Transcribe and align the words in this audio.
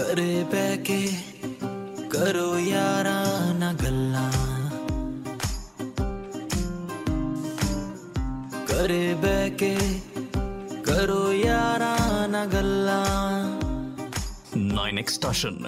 ਘਰੇ 0.00 0.44
ਬਹਿ 0.52 0.76
ਕੇ 0.76 0.98
ਕਰੋ 2.10 2.58
ਯਾਰਾਂ 2.58 3.54
ਨਾਲ 3.54 3.74
ਗੱਲਾਂ 3.82 4.30
ਘਰੇ 8.70 9.14
ਬਹਿ 9.14 9.50
ਕੇ 9.50 9.76
ਕਰੋ 10.86 11.32
ਯਾਰਾਂ 11.32 12.28
ਨਾਲ 12.28 12.46
ਗੱਲਾਂ 12.46 13.04
9 14.56 14.86
Extortion 15.02 15.60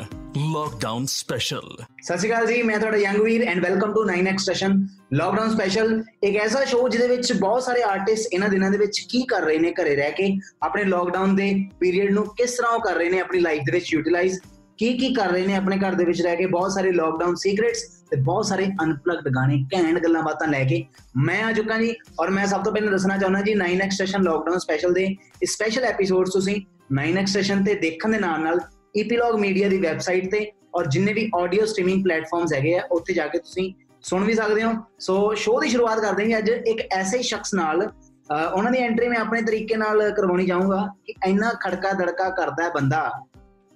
Lockdown 0.55 1.05
Special 1.17 1.69
ਸਤਿ 2.03 2.19
ਸ਼੍ਰੀ 2.19 2.30
ਅਕਾਲ 2.30 2.46
ਜੀ 2.46 2.62
ਮੈਂ 2.62 2.79
ਤੁਹਾਡਾ 2.79 2.96
young 2.99 3.21
Veer 3.23 3.46
and 3.49 3.62
welcome 3.64 3.93
to 3.95 4.05
9x 4.12 4.45
session 4.45 4.87
lockdown 5.13 5.51
special 5.51 6.03
ਇੱਕ 6.23 6.37
ਐਸਾ 6.37 6.65
ਸ਼ੋਅ 6.65 6.89
ਜਿਹਦੇ 6.89 7.07
ਵਿੱਚ 7.07 7.33
ਬਹੁਤ 7.33 7.62
ਸਾਰੇ 7.62 7.83
ਆਰਟਿਸਟ 7.83 8.33
ਇਹਨਾਂ 8.35 8.49
ਦਿਨਾਂ 8.49 8.71
ਦੇ 8.71 8.79
ਵਿੱਚ 8.79 9.01
ਕੀ 9.11 9.23
ਕਰ 9.31 9.43
ਰਹੇ 9.43 9.59
ਨੇ 9.59 9.73
ਘਰੇ 9.73 9.95
ਰਹਿ 9.97 10.12
ਕੇ, 10.12 10.29
ਆਪਣੇ 10.62 10.85
ਲਾਕਡਾਊਨ 10.85 11.34
ਦੇ 11.37 11.53
ਪੀਰੀਅਡ 11.80 12.11
ਨੂੰ 12.11 12.25
ਕਿਸ 12.37 12.55
ਤਰ੍ਹਾਂ 12.57 12.70
ਉਹ 12.73 12.80
ਕਰ 12.80 12.95
ਰਹੇ 12.95 13.11
ਨੇ 13.11 13.20
ਆਪਣੀ 13.20 13.41
ਲਾਈਫ 13.41 13.62
ਦੇ 13.67 13.73
ਵਿੱਚ 13.73 13.93
ਯੂਟਿਲਾਈਜ਼ 13.93 14.39
ਕੀ 14.79 14.93
ਕੀ 14.98 15.12
ਕਰ 15.15 15.29
ਰਹੇ 15.30 15.47
ਨੇ 15.47 15.55
ਆਪਣੇ 15.55 15.77
ਘਰ 15.79 15.95
ਦੇ 15.95 16.05
ਵਿੱਚ 16.05 16.20
ਰਹਿ 16.23 16.37
ਕੇ, 16.37 16.47
ਬਹੁਤ 16.47 16.73
ਸਾਰੇ 16.73 16.93
ਲਾਕਡਾਊਨ 16.93 17.34
ਸੀਕ੍ਰੇਟਸ 17.34 17.83
ਤੇ 18.11 18.17
ਬਹੁਤ 18.19 18.47
ਸਾਰੇ 18.47 18.67
ਅਨਪਲੱਗਡ 18.83 19.29
ਗਾਣੇ, 19.34 19.59
ਘੈਂਟ 19.75 19.98
ਗੱਲਾਂ 20.05 20.23
ਬਾਤਾਂ 20.23 20.48
ਲੈ 20.48 20.62
ਕੇ 20.65 20.83
ਮੈਂ 21.19 21.42
ਆ 21.42 21.53
ਚੁੱਕਾ 21.53 21.79
ਜੀ 21.79 21.95
ਔਰ 22.20 22.31
ਮੈਂ 22.31 22.47
ਸਭ 22.47 22.65
ਤੋਂ 22.65 22.73
ਪਹਿਲਾਂ 22.73 22.92
ਦੱਸਣਾ 22.92 23.17
ਚਾਹੁੰਦਾ 23.19 23.41
ਜੀ 23.42 23.55
9x 23.56 23.97
ਸੈਸ਼ਨ 23.97 24.23
ਲਾਕਡਾਊਨ 24.23 24.59
ਸਪੈਸ਼ਲ 24.59 24.92
ਦੇ 24.95 25.06
ਸਪੈਸ਼ਲ 25.47 25.84
ਐਪੀਸੋਡਸ 25.84 26.33
ਤੁਸੀਂ 26.33 26.56
9x 27.01 27.33
ਸੈਸ਼ਨ 27.33 27.65
ਤੇ 27.65 27.75
ਦੇਖਣ 27.81 28.12
ਦੇ 28.12 28.19
ਨਾਲ 28.19 28.42
ਨਾਲ 28.42 28.61
ਈਪੀਲੌਗ 28.97 29.39
ਮੀਡੀਆ 29.41 29.69
ਦੀ 29.69 29.79
ਵੈਬਸਾਈਟ 29.79 30.31
ਤੇ 30.31 30.51
ਔਰ 30.75 30.87
ਜਿੰਨੇ 30.87 31.12
ਵੀ 31.12 31.31
ਆਡੀਓ 31.37 31.65
ਸਟ੍ਰੀਮਿੰਗ 31.67 32.03
ਪਲੇਟਫਾਰਮਸ 32.05 32.53
ਹੈਗੇ 32.53 32.75
ਆ, 32.75 32.83
ਉੱਥੇ 32.91 33.15
ਜਾ 33.15 33.27
ਕੇ 33.27 33.39
ਤੁਸੀਂ 33.39 33.73
ਸੁਣ 34.02 34.24
ਵੀ 34.24 34.34
ਸਕਦੇ 34.34 34.62
ਹੋ। 34.62 34.73
ਸੋ 34.98 35.34
ਸ਼ੋਅ 35.34 35.62
ਦੀ 35.62 35.69
ਸ਼ੁਰੂਆਤ 35.69 36.01
ਕਰਦੇ 36.01 36.33
ਹਾਂ 36.33 36.38
ਅੱਜ। 36.38 36.48
ਇੱਕ 36.48 36.92
ਐਸੇ 36.92 37.23
ਸ਼ਖਸ 37.23 37.55
ਨਾਲ 37.55 37.87
ਅਹ 37.87 38.52
ਉਹਨਾਂ 38.55 38.73
ਦੀ 38.73 38.78
ਐਂਟਰੀ 38.78 39.09
ਮੈਂ 39.09 39.19
ਆਪਣੇ 39.19 39.42
ਤਰੀਕੇ 39.42 39.77
ਨਾਲ 39.77 40.11
ਕਰਵਾਉਣੀ 40.11 40.47
ਚਾਹੂੰਗਾ 40.47 40.88
ਕਿ 41.06 41.15
ਇੰਨਾ 41.27 41.51
ਖੜਕਾ 41.51 41.92
ਦੜਕਾ 41.92 42.30
ਕਰਦਾ 42.30 42.65
ਹੈ 42.65 42.70
ਬੰਦਾ। 42.70 43.12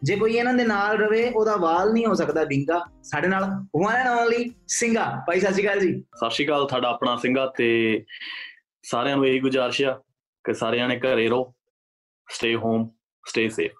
ਜੇ 0.03 0.17
ਕੋਈ 0.17 0.33
ਇਹਨਾਂ 0.33 0.55
ਦੇ 0.55 0.65
ਨਾਲ 0.65 0.99
ਰਵੇ, 0.99 1.31
ਉਹਦਾ 1.31 1.57
ਵਾਲ 1.57 1.93
ਨਹੀਂ 1.93 2.07
ਹੋ 2.07 2.15
ਸਕਦਾ 2.15 2.45
ਵਿੰਗਾ 2.45 2.87
ਸਾਡੇ 3.03 3.29
ਨਾਲ। 3.29 3.45
ਵਨ 3.85 3.93
ਐਂਡ 3.93 4.09
ਓਨਲੀ 4.09 4.55
ਸਿੰਘਾ 4.69 5.25
ਭਾਈ, 5.27 5.41
ਸਤਿ 5.41 5.51
ਸ਼੍ਰੀ 5.51 5.67
ਅਕਾਲ 5.67 5.81
ਜੀ। 5.81 6.01
ਸਤਿ 6.01 6.31
ਸ਼੍ਰੀ 6.31 6.47
ਅਕਾਲ, 6.47 6.67
ਤੁਹਾਡਾ 6.67 6.89
ਆਪਣਾ 6.89 7.17
ਸਿੰਘਾ 7.17 7.53
ਤੇ 7.57 8.05
ਸਾਰਿਆਂ 8.83 9.17
ਨੂੰ 9.17 9.27
ਇਹੀ 9.27 9.41
ਗੁਜ਼ਾਰਿਸ਼ 9.41 9.83
ਆ 9.83 10.03
ਕਿ 10.45 10.55
ਸਾਰਿਆਂ 10.55 10.89
ਨੇ 10.89 10.99
ਘਰੇ 10.99 11.29
ਰਹੋ 11.29 11.55
ਸਟੇ 12.31 12.57
ਹੋਮ 12.57 12.91
ਸਟੇ 13.27 13.49
ਸੇਫ 13.49 13.73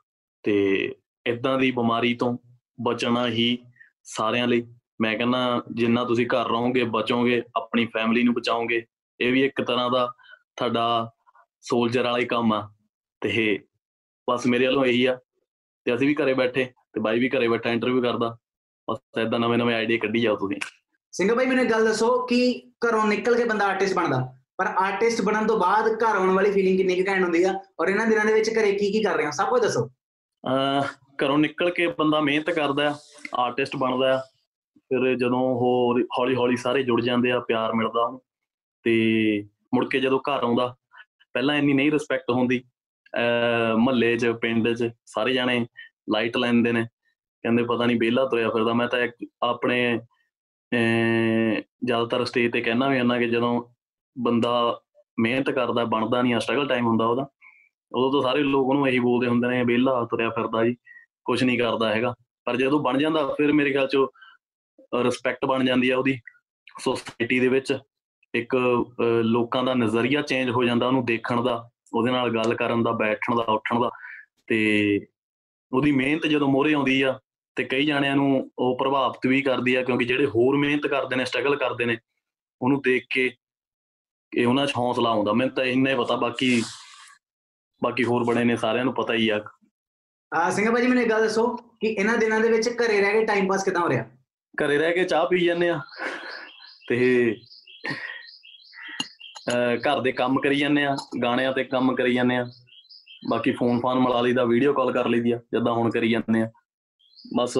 ਤੇ 0.43 0.93
ਇਦਾਂ 1.27 1.59
ਦੀ 1.59 1.71
ਬਿਮਾਰੀ 1.71 2.15
ਤੋਂ 2.15 2.39
ਬਚਣਾ 2.81 3.27
ਹੀ 3.27 3.59
ਸਾਰਿਆਂ 4.05 4.49
ਲਈ 4.49 4.67
ਮੈਂ 5.01 5.19
ਕਹਿੰਦਾ 5.19 5.63
ਜਿੰਨਾ 5.73 6.05
ਤੁਸੀਂ 6.05 6.27
ਘਰ 6.27 6.49
ਰਹੋਗੇ 6.49 6.85
ਬਚੋਗੇ 6.85 7.43
ਆਪਣੀ 7.57 7.87
ਫੈਮਿਲੀ 7.87 8.23
ਨੂੰ 8.23 8.35
ਬਚਾਓਗੇ 8.35 8.87
ਇਹ 9.21 9.33
ਵੀ 9.33 9.45
ਇੱਕ 9.45 9.63
ਤਰ੍ਹਾਂ 9.63 9.91
ਦਾ 9.91 10.13
ਤੁਹਾਡਾ 10.57 11.11
ਸੋਲਜਰ 11.61 12.05
ਵਾਲਾ 12.05 12.19
ਹੀ 12.19 12.25
ਕੰਮ 12.25 12.53
ਆ। 12.53 12.73
ਤੇ 13.21 13.65
ਬਸ 14.31 14.47
ਮੇਰੇ 14.47 14.67
ਵੱਲੋਂ 14.67 14.85
ਇਹੀ 14.85 15.07
ਆ। 15.07 15.19
ਤੇ 15.85 15.95
ਅਸੀਂ 15.95 16.09
ਵੀ 16.09 16.15
ਘਰੇ 16.15 16.35
ਬੈਠੇ 16.35 16.65
ਤੇ 16.65 17.01
ਬਾਈ 17.01 17.19
ਵੀ 17.21 17.29
ਘਰੇ 17.29 17.49
ਬੈਠਾ 17.49 17.71
ਇੰਟਰਵਿਊ 17.71 18.03
ਕਰਦਾ। 18.03 18.37
ਬਸ 18.91 18.99
ਇਦਾਂ 19.21 19.41
ਨਵੇਂ 19.41 19.59
ਨਵੇਂ 19.59 19.77
ਆਈਡੀਆ 19.77 19.99
ਕੱਢੀ 19.99 20.21
ਜਾਓ 20.21 20.37
ਤੁਸੀਂ। 20.37 20.57
ਸਿੰਘਾ 21.13 21.35
ਭਾਈ 21.35 21.47
ਮੈਨੂੰ 21.47 21.71
ਗੱਲ 21.71 21.85
ਦੱਸੋ 21.85 22.27
ਕਿ 22.27 22.63
ਘਰੋਂ 22.89 23.07
ਨਿਕਲ 23.07 23.37
ਕੇ 23.37 23.45
ਬੰਦਾ 23.45 23.67
ਆਰਟਿਸਟ 23.67 23.95
ਬਣਦਾ? 23.95 24.33
ਪਰ 24.59 24.67
ਆਰਟਿਸਟ 24.67 25.23
ਬਣਨ 25.23 25.47
ਤੋਂ 25.47 25.59
ਬਾਅਦ 25.61 25.87
ਘਰ 25.93 26.17
ਆਉਣ 26.17 26.31
ਵਾਲੀ 26.31 26.53
ਫੀਲਿੰਗ 26.53 26.77
ਕਿੰਨੀ 26.77 27.03
ਕੁ 27.03 27.11
ਘੈਂਟ 27.11 27.23
ਹੁੰਦੀ 27.23 27.45
ਆ? 27.45 27.61
ਔਰ 27.81 27.89
ਇਹਨਾਂ 27.89 28.07
ਦਿਨਾਂ 28.07 28.25
ਦੇ 28.25 28.33
ਵਿੱਚ 28.33 28.51
ਘਰੇ 28.51 28.73
ਕੀ 28.73 28.93
ਕੀ 28.93 29.03
ਕਰ 29.03 29.17
ਰਹੇ 29.17 29.27
ਹੋ? 29.27 29.31
ਸਭ 29.31 29.49
ਕੁਝ 29.49 29.63
ਦੱਸੋ। 29.63 29.89
ਅਹ 30.45 30.83
ਘਰੋਂ 31.25 31.39
ਨਿਕਲ 31.39 31.71
ਕੇ 31.71 31.87
ਬੰਦਾ 31.87 32.21
ਮਿਹਨਤ 32.21 32.51
ਕਰਦਾ 32.51 32.91
ਆ 32.91 32.95
ਆਰਟਿਸਟ 33.35 33.77
ਬਣਦਾ। 33.77 34.17
ਆ 34.17 34.23
ਫਿਰ 34.87 35.17
ਜਦੋਂ 35.17 35.41
ਉਹ 35.41 36.01
ਹੌਲੀ 36.19 36.35
ਹੌਲੀ 36.35 36.57
ਸਾਰੇ 36.57 36.83
ਜੁੜ 36.83 37.01
ਜਾਂਦੇ 37.01 37.31
ਆ, 37.31 37.41
ਪਿਆਰ 37.41 37.73
ਮਿਲਦਾ 37.73 38.05
ਉਹਨੂੰ। 38.05 38.23
ਤੇ 38.83 39.49
ਮੁੜ 39.75 39.89
ਕੇ 39.89 40.01
ਜਦੋਂ 40.01 40.19
ਘਰ 40.19 40.45
ਆਉਂਦਾ, 40.45 40.77
ਪਹਿਲਾਂ 41.33 41.57
ਇੰਨੀ 41.57 41.73
ਨਹੀਂ 41.73 41.93
ਰਿਸਪੈਕਟ 41.93 42.31
ਹੁੰਦੀ। 42.31 42.65
ਅਹ 43.15 43.79
ਮਹੱਲੇ 43.79 44.17
'ਚ, 44.17 44.27
ਪਿੰਡ 44.27 44.69
'ਚ, 44.73 44.91
ਸਾਰੇ 45.07 45.33
ਜਾਣੇ 45.33 45.67
ਲਾਈਟ 46.11 46.37
ਲੈਂਦੇ 46.37 46.73
ਨੇ। 46.73 46.83
ਕਹਿੰਦੇ 47.43 47.63
ਪਤਾ 47.63 47.87
ਨਹੀਂ 47.87 47.97
ਵਿਹਲਾ 48.01 48.27
ਤੁਰਿਆ 48.27 48.51
ਫਿਰਦਾ। 48.51 48.73
ਮੈਂ 48.73 48.89
ਤਾਂ 48.89 48.99
ਇੱਕ 48.99 49.29
ਆਪਣੇ, 49.43 50.01
ਅਹ 50.73 51.61
ਜ਼ਿਆਦਾਤਰ 51.85 52.25
ਸਟੇਜ 52.25 52.53
ਤੇ 52.53 52.61
ਕਹਿਣਾ 52.61 52.89
ਵੀ 52.89 53.01
ਹੁੰਦਾ 53.01 53.19
ਕਿ 53.19 53.29
ਜਦੋਂ 53.29 53.65
ਬੰਦਾ 54.19 54.81
ਮਿਹਨਤ 55.21 55.51
ਕਰਦਾ, 55.51 55.85
ਬਣਦਾ 55.85 56.23
ਨਹੀਂ 56.23 56.35
ਆ 56.35 56.39
ਸਟਰਗਲ 56.39 56.69
ਟਾਈਮ 56.69 56.87
ਹੁੰਦਾ 56.87 57.07
ਉਹਦਾ, 57.07 57.27
ਉਦੋਂ 57.93 58.23
ਤਾਂ 58.23 58.31
ਸਾਰੇ 58.31 58.43
ਲੋਕ 58.43 58.69
ਉਹਨੂੰ 58.69 58.89
ਇਹੀ 58.89 58.99
ਬੋਲਦੇ 58.99 59.27
ਹੁੰਦੇ 59.27 59.49
ਨੇ, 59.49 59.65
ਵਿਹਲਾ 59.65 60.05
ਤੁਰਿਆ 60.05 60.31
ਫਿਰਦਾ 60.31 60.65
ਜੀ 60.65 60.77
ਕੁਝ 61.25 61.45
ਨਹੀਂ 61.45 61.59
ਕਰਦਾ 61.59 61.95
ਹੈਗਾ। 61.95 62.15
ਪਰ 62.45 62.57
ਜਦੋਂ 62.57 62.81
ਬਣ 62.81 62.99
ਜਾਂਦਾ, 62.99 63.27
ਫਿਰ 63.27 63.53
ਮੇਰੇ 63.53 63.71
ਖਿਆਲ 63.71 63.89
ਚ 63.89 63.97
ਰਿਸਪੈਕਟ 65.03 65.45
ਬਣ 65.45 65.65
ਜਾਂਦੀ 65.65 65.91
ਆ 65.91 65.99
ਉਹਦੀ 65.99 66.21
ਸੋਸਾਇਟੀ 66.81 67.41
ਦੇ 67.41 67.49
ਵਿੱਚ 67.49 67.79
ਇੱਕ 68.35 68.57
ਅਹ, 68.57 69.23
ਲੋਕਾਂ 69.23 69.65
ਦਾ 69.65 69.75
ਨਜ਼ਰੀਆ 69.75 70.23
ਚੇਂਜ 70.23 70.51
ਹੋ 70.51 70.65
ਜਾਂਦਾ 70.65 70.87
ਉਹਨੂੰ 70.87 71.05
ਦੇਖਣ 71.05 71.43
ਦਾ 71.43 71.71
ਉਹਦੇ 71.95 72.11
ਨਾਲ 72.11 72.35
ਗੱਲ 72.35 72.55
ਕਰਨ 72.55 72.83
ਦਾ 72.83 72.93
ਬੈਠਣ 72.93 73.37
ਦਾ 73.37 73.43
ਉੱਠਣ 73.43 73.81
ਦਾ 73.81 73.91
ਤੇ 74.47 75.01
ਉਹਦੀ 75.73 75.93
ਮਿਹਨਤ 75.93 76.27
ਜਦੋਂ 76.27 76.49
ਮੋਹਰੇ 76.49 76.73
ਆਉਂਦੀ 76.73 77.03
ਆ 77.03 77.21
ਤੇ 77.57 77.65
ਕਈ 77.65 77.87
ਜਾਣਿਆਂ 77.87 78.17
ਨੂੰ 78.17 78.51
ਉਹ 78.59 78.79
ਪ੍ਰਭਾਵਿਤ 78.79 79.27
ਵੀ 79.27 79.43
ਕਰਦੀ 79.43 79.75
ਆ 79.75 79.83
ਕਿਉਂਕਿ 79.83 80.05
ਜਿਹੜੇ 80.05 80.27
ਹੋਰ 80.27 80.57
ਮਿਹਨਤ 80.57 80.87
ਕਰਦੇ 80.87 81.17
ਨੇ 81.17 81.25
ਸਟਰਗਲ 81.25 81.57
ਕਰਦੇ 81.57 81.85
ਨੇ 81.85 81.99
ਉਹਨੂੰ 82.63 82.83
ਦੇਖ 82.83 83.07
ਕੇ 83.11 83.31
ਇਹ 84.37 84.47
ਉਹਨਾਂ 84.47 84.67
'ਚ 84.67 84.73
ਹੌਸਲਾ 84.79 85.11
ਆਉਂਦਾ। 85.11 85.33
ਮੈਨੂੰ 85.33 85.55
ਤਾਂ 85.55 85.65
ਇੰਨਾ 85.65 85.91
ਹੀ 85.91 85.95
ਪਤਾ 85.95 86.17
ਬਾਕੀ 86.17 86.63
ਬਾਕੀ 87.83 88.05
ਹੋਰ 88.05 88.25
ਬੜੇ 88.25 88.45
ਨੇ 88.45 88.57
ਸਾਰਿਆਂ 88.57 88.85
ਨੂੰ 88.85 88.95
ਪਤਾ 88.95 89.15
ਹੀ 89.15 89.29
ਆ। 89.29 89.45
ਆ 90.35 90.51
ਸਿੰਘਾ 90.51 90.71
ਭਾਜੀ 90.71 90.87
ਮੈਨੂੰ 90.87 91.03
ਇੱਕ 91.03 91.11
ਗੱਲ 91.11 91.23
ਦੱਸੋ 91.23 91.57
ਕਿ 91.57 91.87
ਇਹਨਾਂ 91.87 92.19
ਦਿਨਾਂ 92.19 92.41
ਦੇ 92.41 92.49
ਵਿੱਚ 92.49 92.69
ਘਰੇ 92.69 93.01
ਰਹਿ 93.01 93.13
ਕੇ 93.13 93.25
ਟਾਈਮ 93.27 93.49
ਪਾਸ 93.49 93.65
ਕਿਦਾਂ 93.65 93.83
ਹੋ 93.83 93.89
ਰਿਹਾ? 93.89 94.05
ਘਰੇ 94.63 94.79
ਰਹਿ 94.79 94.93
ਕੇ 94.93 95.05
ਚਾਹ 95.05 95.27
ਪੀ 95.29 95.45
ਜਾਂਦੇ 95.45 95.69
ਆ 95.71 95.81
ਤੇ 96.89 97.37
ਘਰ 99.87 100.01
ਦੇ 100.03 100.13
ਕੰਮ 100.13 100.39
ਕਰੀ 100.41 100.59
ਜਾਂਦੇ 100.59 100.85
ਆ 100.87 100.95
ਗਾਣਿਆਂ 101.23 101.53
ਤੇ 101.53 101.65
ਕੰਮ 101.65 101.95
ਕਰੀ 101.97 102.15
ਜਾਂਦੇ 102.15 102.37
ਆ। 102.37 102.45
ਬਾਕੀ 103.31 103.53
ਫੋਨ 103.59 103.81
ਫਾਨ 103.81 103.99
ਮਿਲਾ 103.99 104.21
ਲਈਦਾ 104.21 104.45
ਵੀਡੀਓ 104.45 104.73
ਕਾਲ 104.75 104.93
ਕਰ 104.93 105.09
ਲਈਦੀ 105.09 105.31
ਆ 105.33 105.37
ਜਿੱਦਾਂ 105.53 105.73
ਹੁਣ 105.75 105.91
ਕਰੀ 105.91 106.11
ਜਾਂਦੇ 106.11 106.43
ਆ। 106.43 106.51
ਬਸ। 107.37 107.57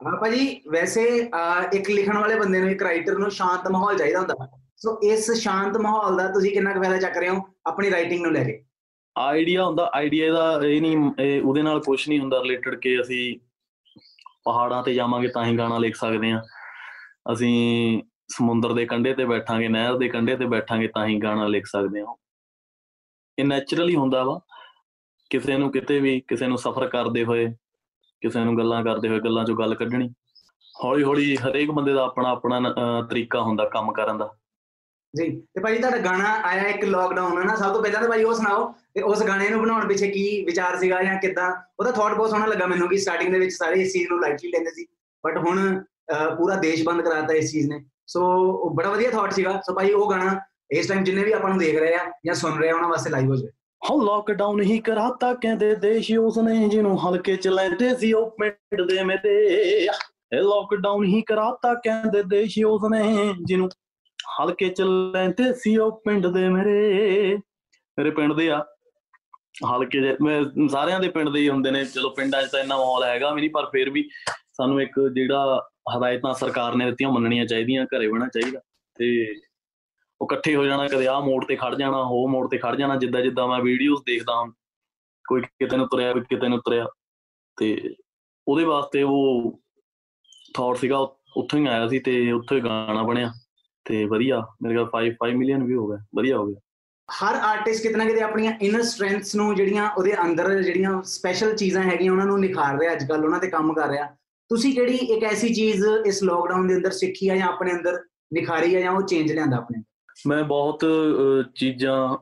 ਹਾਂ 0.00 0.16
ਭਾਜੀ 0.20 0.60
ਵੈਸੇ 0.72 1.02
ਇੱਕ 1.74 1.90
ਲਿਖਣ 1.90 2.18
ਵਾਲੇ 2.18 2.34
ਬੰਦੇ 2.38 2.60
ਨੂੰ 2.60 2.70
ਇੱਕ 2.70 2.82
ਰਾਈਟਰ 2.82 3.18
ਨੂੰ 3.18 3.30
ਸ਼ਾਂਤ 3.30 3.68
ਮਾਹੌਲ 3.70 3.98
ਚਾਹੀਦਾ 3.98 4.18
ਹੁੰਦਾ। 4.20 4.46
ਸੋ 4.76 4.98
ਇਸ 5.04 5.30
ਸ਼ਾਂਤ 5.40 5.76
ਮਾਹੌਲ 5.76 6.16
ਦਾ 6.16 6.26
ਤੁਸੀਂ 6.32 6.50
ਕਿੰਨਾ 6.52 6.72
ਕੁ 6.74 6.82
ਫਾਇਦਾ 6.82 6.96
ਚੱਕ 6.98 7.16
ਰਹੇ 7.18 7.28
ਹੋ 7.28 7.42
ਆਪਣੀ 7.68 7.90
ਰਾਈਟਿੰਗ 7.90 8.22
ਨੂੰ 8.22 8.32
ਲੈ 8.32 8.44
ਕੇ? 8.44 8.62
ਆਈਡੀਆ 9.16 9.64
ਹੁੰਦਾ 9.64 9.90
ਆਈਡੀਆ 9.94 10.32
ਦਾ 10.32 10.60
ਇਹ 10.66 10.80
ਨਹੀਂ 10.80 11.40
ਉਹਦੇ 11.40 11.62
ਨਾਲ 11.62 11.80
ਕੁਝ 11.86 12.08
ਨਹੀਂ 12.08 12.18
ਹੁੰਦਾ 12.20 12.42
ਰਿਲੇਟਡ 12.42 12.74
ਕਿ 12.80 13.00
ਅਸੀਂ 13.00 13.22
ਪਹਾੜਾਂ 14.44 14.82
ਤੇ 14.82 14.94
ਜਾਵਾਂਗੇ 14.94 15.28
ਤਾਂ 15.28 15.44
ਹੀ 15.44 15.58
ਗਾਣਾ 15.58 15.78
ਲਿਖ 15.78 15.96
ਸਕਦੇ 15.96 16.32
ਆ 16.32 16.42
ਅਸੀਂ 17.32 18.02
ਸਮੁੰਦਰ 18.28 18.72
ਦੇ 18.72 18.86
ਕੰਢੇ 18.86 19.14
ਤੇ 19.14 19.24
ਬੈਠਾਂਗੇ 19.24 19.68
ਨਹਿਰ 19.68 19.96
ਦੇ 19.96 20.08
ਕੰਢੇ 20.08 20.36
ਤੇ 20.36 20.46
ਬੈਠਾਂਗੇ 20.46 20.88
ਤਾਂ 20.88 21.06
ਹੀ 21.06 21.18
ਗਾਣਾ 21.18 21.46
ਲਿਖ 21.46 21.66
ਸਕਦੇ 21.66 22.00
ਆ 22.00 22.16
ਇਹ 23.38 23.44
ਨੇਚਰਲੀ 23.44 23.96
ਹੁੰਦਾ 23.96 24.24
ਵਾ। 24.24 24.40
ਕਿਸੇ 25.30 25.56
ਨੂੰ 25.56 25.72
ਕਿਤੇ 25.72 26.00
ਵੀ 26.00 26.20
ਕਿਸੇ 26.20 26.46
ਨੂੰ 26.46 26.58
ਸਫ਼ਰ 26.58 26.88
ਕਰਦੇ 26.88 27.24
ਹੋਏ 27.24 27.46
ਕਿਸੇ 28.20 28.44
ਨੂੰ 28.44 28.58
ਗੱਲਾਂ 28.58 28.84
ਕਰਦੇ 28.84 29.08
ਹੋਏ 29.08 29.20
ਗੱਲਾਂ 29.20 29.44
ਚੋਂ 29.44 29.56
ਗੱਲ 29.56 29.74
ਕੱਢਣੀ। 29.74 30.08
ਹੌਲੀ 30.84 31.02
ਹੌਲੀ 31.02 31.36
ਹਰੇਕ 31.36 31.70
ਬੰਦੇ 31.70 31.92
ਦਾ 31.92 32.04
ਆਪਣਾ 32.04 32.28
ਆਪਣਾ 32.28 32.58
ਅਹ, 32.58 33.06
ਤਰੀਕਾ 33.06 33.40
ਹੁੰਦਾ 33.40 33.64
ਕੰਮ 33.64 33.92
ਕਰਨ 33.92 34.18
ਦਾ। 34.18 34.36
ਜੀ 35.16 35.30
ਤੇ 35.54 35.60
ਭਾਜੀ 35.60 35.78
ਤੁਹਾਡਾ 35.78 35.96
ਗਾਣਾ 35.98 36.24
ਆਇਆ 36.44 36.62
ਇੱਕ 36.62 36.84
ਲੋਕਡਾਊਨ 36.84 37.38
ਹੈ 37.38 37.44
ਨਾ 37.44 37.54
ਸਭ 37.56 37.72
ਤੋਂ 37.72 37.82
ਪਹਿਲਾਂ 37.82 38.00
ਤਾਂ 38.00 38.08
ਭਾਈ 38.08 38.24
ਉਹ 38.24 38.34
ਸੁਣਾਓ 38.34 38.74
ਤੇ 38.94 39.02
ਉਸ 39.02 39.22
ਗਾਣੇ 39.22 39.48
ਨੂੰ 39.48 39.62
ਬਣਾਉਣ 39.62 39.88
ਪਿੱਛੇ 39.88 40.08
ਕੀ 40.10 40.44
ਵਿਚਾਰ 40.44 40.76
ਸੀਗਾ 40.78 41.02
ਜਾਂ 41.02 41.16
ਕਿੱਦਾਂ? 41.16 41.52
ਉਹਦਾ 41.80 41.90
ਥਾਟ 41.90 42.14
ਬਹੁਤ 42.14 42.30
ਸੋਹਣਾ 42.30 42.46
ਲੱਗਾ 42.46 42.66
ਮੈਨੂੰ 42.66 42.88
ਕਿ 42.88 42.98
ਸਟਾਰਟਿੰਗ 42.98 43.32
ਦੇ 43.32 43.38
ਵਿੱਚ 43.38 43.52
ਸਾਰੇ 43.52 43.80
ਇਸ 43.80 43.92
ਚੀਜ਼ 43.92 44.08
ਨੂੰ 44.08 44.20
ਲਾਈਟਲੀ 44.20 44.50
ਲੈਂਦੇ 44.50 44.70
ਸੀ 44.70 44.86
ਬਟ 45.26 45.38
ਹੁਣ 45.38 45.82
ਅਹ, 46.12 46.34
ਪੂਰਾ 46.36 46.54
ਦੇਸ਼ 46.54 46.84
ਬੰਦ 46.84 47.02
ਕਰਾਤਾ 47.02 47.34
ਇਸ 47.34 47.52
ਚੀਜ਼ 47.52 47.68
ਨੇ। 47.68 47.84
ਸੋ 48.06 48.20
ਉਹ 48.52 48.70
ਬੜਾ 48.70 48.90
ਵਧੀਆ 48.90 49.10
ਥਾਟ 49.10 49.32
ਸੀਗਾ। 49.32 49.60
ਸੋ 49.66 49.74
ਭਾਈ 49.74 49.90
ਉਹ 49.90 50.10
ਗਾਣਾ 50.10 50.40
ਇਸ 50.70 50.88
ਟਾਈਮ 50.88 51.04
ਜਿੰਨੇ 51.04 51.24
ਵੀ 51.24 51.32
ਆਪਾਂ 51.32 51.50
ਨੂੰ 51.50 51.58
ਦੇਖ 51.58 51.78
ਰਹੇ 51.78 51.94
ਆ 51.94 52.12
ਜਾਂ 52.26 52.34
ਸੁਣ 52.34 52.58
ਰਹੇ 52.58 52.70
ਆ 52.70 52.74
ਉਹਨਾਂ 52.74 52.88
ਵਾਸਤੇ 52.88 53.10
ਲਾਈਵ 53.10 53.30
ਹੋ 53.30 53.36
ਜਾਵੇ। 53.36 53.50
ਹਾਂ 53.90 53.96
ਲੋਕਡਾਊਨ 54.04 54.62
ਹੀ 54.62 54.78
ਕਰਾਤਾ 54.78 55.34
ਕਹਿੰਦੇ 55.34 55.74
ਦੇਸ਼ 55.74 56.12
ਉਸਨੇ 56.18 56.68
ਜਿਹਨੂੰ 56.68 57.08
ਹਲਕੇ 57.08 57.36
ਚ 57.36 57.48
ਲੈਂਦੇ 57.48 57.94
ਸੀ 57.94 58.12
ਉਹ 58.12 58.30
ਪਿੰਡ 58.30 58.82
ਦੇ 58.82 59.04
ਮੇਰੇ। 59.04 59.44
ਇਹ 60.32 60.38
ਲੋਕਡਾਊਨ 60.38 61.04
ਹੀ 61.04 61.22
ਕਰਾਤਾ 61.22 61.74
ਕਹਿੰਦੇ 61.74 62.22
ਦੇਸ਼ 62.22 62.58
ਉਸਨੇ 62.64 63.34
ਜਿਹਨੂੰ 63.44 63.68
ਹਲਕੇ 64.26 64.68
ਚ 64.68 64.82
ਲੈਂਦੇ 64.82 65.54
ਸੀ 65.54 65.76
ਉਹ 65.76 66.00
ਪਿੰਡ 66.04 66.26
ਦੇ 66.26 66.48
ਮੇਰੇ। 66.48 66.78
ਮੇਰੇ 67.98 68.10
ਪਿੰਡ 68.10 68.32
ਦੇ 68.32 68.50
ਆ 68.50 68.64
ਹਲਕੇ 69.76 70.00
ਦੇ 70.00 70.16
ਮੈਂ- 70.22 70.68
ਸਾਰਿਆਂ 70.68 71.00
ਦੇ 71.00 71.08
ਪਿੰਡ 71.08 71.28
ਦੇ 71.28 71.40
ਹੀ 71.40 71.48
ਹੁੰਦੇ 71.48 71.70
ਨੇ। 71.70 71.84
ਚਲੋ 71.84 72.10
ਪਿੰਡਾਂ 72.10 72.42
'ਚ 72.42 72.50
ਤਾਂ 72.52 72.60
ਇੰਨਾ 72.60 72.76
ਮਾਹੌਲ 72.76 73.04
ਹੈਗਾ 73.04 73.34
ਵੀ 73.34 73.40
ਨਹੀਂ, 73.40 73.50
ਪਰ 73.50 73.66
ਫਿਰ 73.66 73.90
ਵੀ 73.90 74.10
ਸਾਨੂੰ 74.52 74.80
ਇੱਕ 74.80 75.10
ਜਿਹੜਾ 75.14 75.68
ਹਦਾਇਤਾਂ 75.96 76.34
ਸਰਕਾਰ 76.34 76.74
ਨੇ 76.74 76.86
ਦਿੱਤੀਆਂ 76.86 77.10
ਮੰਨਣੀਆਂ 77.10 77.46
ਚਾਹੀਦੀਆਂ, 77.46 77.84
ਘਰੇ 77.84 78.08
ਬਹਿਣਾ 78.08 78.26
ਚਾਹੀਦਾ। 78.26 78.60
ਤੇ 78.98 79.34
ਉਹ 80.20 80.26
ਇਕੱਠੇ 80.26 80.56
ਹੋ 80.56 80.64
ਜਾਣਾ, 80.64 80.88
ਕਦੇ 80.88 81.06
ਆਹ 81.06 81.20
ਮੋੜ 81.20 81.44
ਤੇ 81.44 81.56
ਖੜ 81.56 81.74
ਜਾਣਾ, 81.74 81.98
ਉਹ 81.98 82.28
ਮੋੜ 82.28 82.50
ਤੇ 82.50 82.58
ਖੜ 82.58 82.76
ਜਾਣਾ, 82.76 82.96
ਜਿੱਦਾਂ 82.96 83.20
ਜਿੱਦਾਂ 83.20 83.48
ਮੈਂ 83.48 83.60
ਵੀਡੀਓਜ਼ 83.60 84.02
ਦੇਖਦਾ 84.06 84.34
ਹਾਂ, 84.34 84.46
ਕੋਈ 85.28 85.42
ਕਿਤੇ 85.42 85.76
ਨੂੰ 85.76 85.88
ਤੁਰਿਆ, 85.88 86.12
ਕੋਈ 86.12 86.22
ਕਿਤੇ 86.22 86.48
ਨੂੰ 86.48 86.58
ਤੁਰਿਆ। 86.58 86.86
ਤੇ 87.56 87.94
ਉਹਦੇ 88.48 88.64
ਵਾਸਤੇ 88.64 89.02
ਉਹ 89.02 89.60
ਥਾਟ 90.54 90.76
ਸੀਗਾ 90.76 90.98
ਉਹ 90.98 91.20
ਉੱਥੋਂ 91.36 91.58
ਹੀ 91.58 91.66
ਆਇਆ 91.66 91.88
ਸੀ 91.88 91.98
ਤੇ 91.98 92.32
ਉੱਥੋਂ 92.32 92.56
ਹੀ 92.56 92.62
ਗਾਣਾ 92.62 93.02
ਬਣਿਆ। 93.02 93.32
ਤੇ 93.84 94.04
ਵਧੀਆ 94.04 94.40
ਮੇਰੇ 94.62 94.74
ਕੋਲ 94.74 94.88
5 94.92 95.12
5 95.18 95.36
ਮਿਲੀਅਨ 95.36 95.64
ਵੀ 95.64 95.74
ਹੋ 95.74 95.86
ਗਏ 95.86 95.96
ਵਧੀਆ 96.14 96.38
ਹੋ 96.38 96.46
ਗਿਆ। 96.46 96.60
ਹਰ 97.08 97.34
ਆਰਟਿਸਟ 97.34 97.82
ਕਿਤਨਾ 97.82 98.04
ਕਿਤੇ 98.04 98.20
ਆਪਣੀਆਂ 98.20 98.52
ਇਨਰ 98.62 98.82
ਸਟਰੈਂਥਸ 98.82 99.34
ਨੂੰ 99.36 99.54
ਜਿਹੜੀਆਂ 99.54 99.90
ਉਹਦੇ 99.90 100.14
ਅੰਦਰ 100.22 100.62
ਜਿਹੜੀਆਂ 100.62 101.02
ਸਪੈਸ਼ਲ 101.02 101.54
ਚੀਜ਼ਾਂ 101.56 101.82
ਹੈਗੀਆਂ 101.82 102.12
ਉਹਨਾਂ 102.12 102.26
ਨੂੰ 102.26 102.40
ਨਿਖਾਰ 102.40 102.78
ਰਿਹਾ 102.78 102.92
ਅੱਜ 102.92 103.04
ਕੱਲ 103.08 103.24
ਉਹਨਾਂ 103.24 103.38
ਤੇ 103.38 103.48
ਕੰਮ 103.48 103.72
ਕਰ 103.74 103.88
ਰਿਹਾ। 103.88 104.06
ਤੁਸੀਂ 104.48 104.74
ਕਿਹੜੀ 104.74 104.96
ਇੱਕ 104.96 105.24
ਐਸੀ 105.24 105.54
ਚੀਜ਼ 105.54 105.84
ਇਸ 106.06 106.22
ਲੋਕਡਾਊਨ 106.22 106.66
ਦੇ 106.66 106.74
ਅੰਦਰ 106.74 106.90
ਸਿੱਖੀ 106.90 107.28
ਆ 107.28 107.36
ਜਾਂ 107.36 107.48
ਆਪਣੇ 107.48 107.72
ਅੰਦਰ 107.72 107.98
ਨਿਖਾਰੀ 108.34 108.74
ਆ 108.74 108.80
ਜਾਂ 108.80 108.92
ਉਹ 108.92 109.02
ਚੇਂਜ 109.02 109.32
ਲਿਆਂਦਾ 109.32 109.56
ਆਪਣੇ 109.56 109.82
ਮੈਂ 110.26 110.42
ਬਹੁਤ 110.44 110.84
ਚੀਜ਼ਾਂ 111.54 112.18